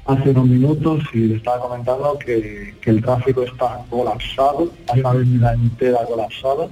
[0.07, 5.11] hace unos minutos y le estaba comentando que, que el tráfico está colapsado, hay una
[5.11, 6.69] avenida entera colapsada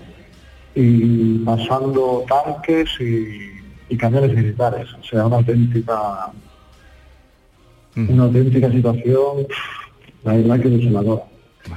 [0.74, 3.50] y pasando tanques y,
[3.88, 6.32] y camiones militares, o sea, una auténtica
[7.96, 9.46] una auténtica situación,
[10.24, 11.24] la verdad que desoladora.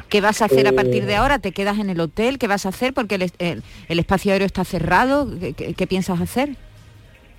[0.09, 1.39] ¿Qué vas a hacer a Eh, partir de ahora?
[1.39, 2.37] ¿Te quedas en el hotel?
[2.37, 2.93] ¿Qué vas a hacer?
[2.93, 5.27] Porque el, es- el- el espacio aéreo está cerrado.
[5.39, 6.55] ¿Qué, qué- qué piensas hacer?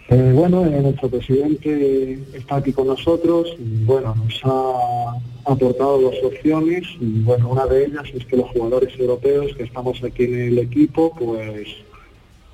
[0.09, 5.15] Eh, bueno, eh, nuestro presidente está aquí con nosotros y bueno, nos ha
[5.51, 10.03] aportado dos opciones y bueno, una de ellas es que los jugadores europeos que estamos
[10.03, 11.69] aquí en el equipo, pues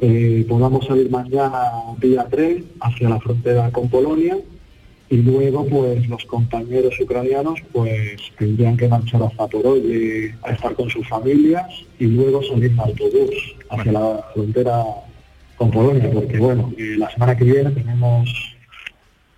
[0.01, 1.63] eh, podamos salir mañana
[1.99, 4.37] vía tren hacia la frontera con Polonia
[5.11, 10.91] y luego pues los compañeros ucranianos pues tendrían que marchar a Zaporozhye a estar con
[10.91, 11.67] sus familias
[11.99, 14.85] y luego salir en autobús hacia la frontera
[15.57, 18.31] con Polonia, porque bueno, eh, la semana que viene tenemos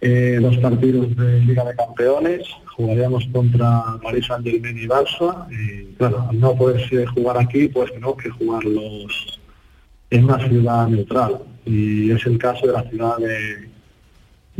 [0.02, 2.46] eh, dos partidos de Liga de Campeones,
[2.76, 8.16] jugaríamos contra Paris Saint Germain y Barça, y claro, no poderse jugar aquí, pues tenemos
[8.16, 9.40] que jugarlos
[10.10, 13.70] en una ciudad neutral, y es el caso de la ciudad de,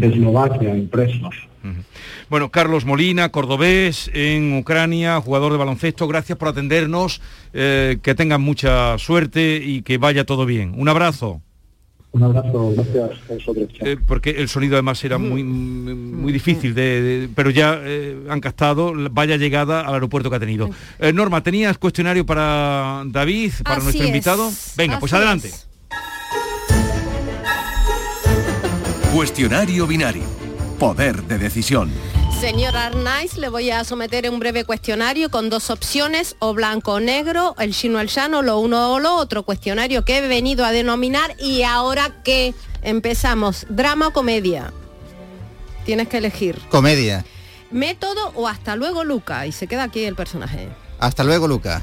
[0.01, 1.35] de Eslovaquia, en Presnos.
[2.31, 7.21] Bueno, Carlos Molina, cordobés en Ucrania, jugador de baloncesto, gracias por atendernos,
[7.53, 10.73] eh, que tengan mucha suerte y que vaya todo bien.
[10.77, 11.43] Un abrazo.
[12.13, 13.11] Un abrazo, gracias.
[13.81, 18.41] Eh, porque el sonido además era muy muy difícil de, de- pero ya eh, han
[18.41, 20.71] captado la- vaya llegada al aeropuerto que ha tenido.
[20.99, 24.51] Eh, Norma, ¿tenías cuestionario para David, para Así nuestro es, invitado?
[24.77, 25.49] Venga, pues adelante.
[25.49, 25.69] es.
[29.13, 30.23] Cuestionario binario.
[30.79, 31.91] Poder de decisión.
[32.41, 37.01] Señor Arnaiz, le voy a someter un breve cuestionario con dos opciones, o blanco o
[37.01, 40.71] negro, el chino al llano, lo uno o lo otro, cuestionario que he venido a
[40.71, 44.73] denominar y ahora que empezamos, drama o comedia.
[45.85, 46.61] tienes que elegir.
[46.71, 47.25] Comedia.
[47.73, 49.45] Método o hasta luego, Luca.
[49.45, 50.69] Y se queda aquí el personaje.
[51.01, 51.83] Hasta luego, Luca.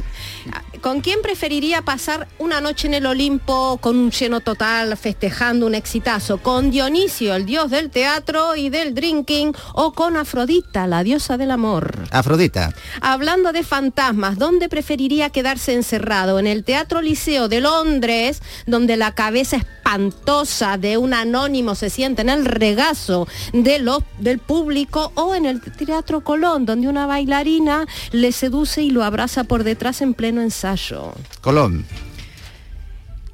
[0.82, 5.74] ¿Con quién preferiría pasar una noche en el Olimpo con un lleno total festejando un
[5.74, 6.38] exitazo?
[6.38, 9.54] ¿Con Dionisio, el dios del teatro y del drinking?
[9.74, 12.08] ¿O con Afrodita, la diosa del amor?
[12.12, 12.74] Afrodita.
[13.02, 16.38] Hablando de fantasmas, ¿dónde preferiría quedarse encerrado?
[16.38, 19.58] ¿En el Teatro Liceo de Londres, donde la cabeza
[19.88, 25.12] espantosa de un anónimo se siente en el regazo de los, del público?
[25.16, 30.02] ¿O en el Teatro Colón, donde una bailarina le seduce y lo abraza por detrás
[30.02, 31.14] en pleno ensayo?
[31.42, 31.86] Colón.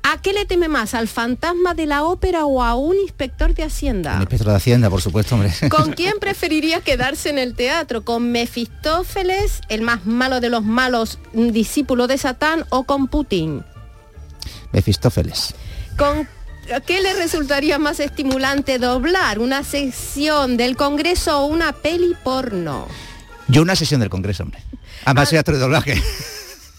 [0.03, 0.93] ¿A qué le teme más?
[0.93, 4.15] ¿Al fantasma de la ópera o a un inspector de Hacienda?
[4.15, 5.51] El inspector de Hacienda, por supuesto, hombre.
[5.69, 8.05] ¿Con quién preferiría quedarse en el teatro?
[8.05, 13.63] ¿Con Mefistófeles, el más malo de los malos, un discípulo de Satán, o con Putin?
[14.71, 15.55] Mefistófeles.
[15.97, 16.27] ¿Con
[16.85, 19.39] qué le resultaría más estimulante doblar?
[19.39, 22.87] ¿Una sección del Congreso o una peli porno?
[23.47, 24.61] Yo una sesión del Congreso, hombre.
[25.05, 26.01] Además soy actor de doblaje.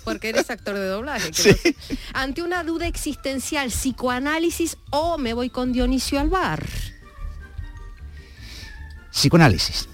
[0.04, 1.30] Porque eres actor de doblaje.
[1.32, 1.50] Sí.
[1.64, 1.96] no.
[2.12, 6.66] Ante una duda existencial, psicoanálisis o me voy con Dionisio al bar.
[9.10, 9.88] Psicoanálisis.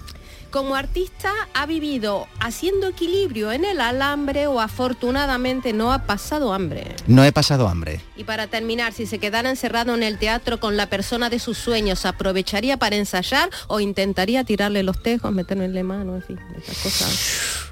[0.51, 6.93] Como artista ha vivido haciendo equilibrio en el alambre o afortunadamente no ha pasado hambre.
[7.07, 8.01] No he pasado hambre.
[8.17, 11.57] Y para terminar, si se quedara encerrado en el teatro con la persona de sus
[11.57, 17.71] sueños, ¿aprovecharía para ensayar o intentaría tirarle los tejos, meterle mano, en fin, esas cosas?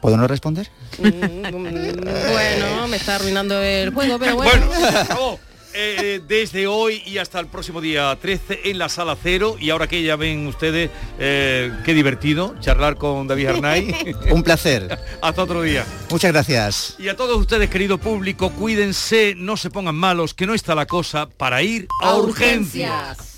[0.00, 0.70] ¿Puedo no responder?
[0.98, 4.66] Bueno, me está arruinando el juego, pero bueno.
[4.66, 5.38] Bueno, se acabó.
[5.74, 9.86] Eh, desde hoy y hasta el próximo día 13 en la sala cero y ahora
[9.86, 14.98] que ya ven ustedes eh, qué divertido charlar con David Arnay Un placer.
[15.22, 16.96] hasta otro día Muchas gracias.
[16.98, 20.86] y a todos ustedes querido público cuídense no se pongan malos que no está la
[20.86, 23.31] cosa para ir a, urgencias.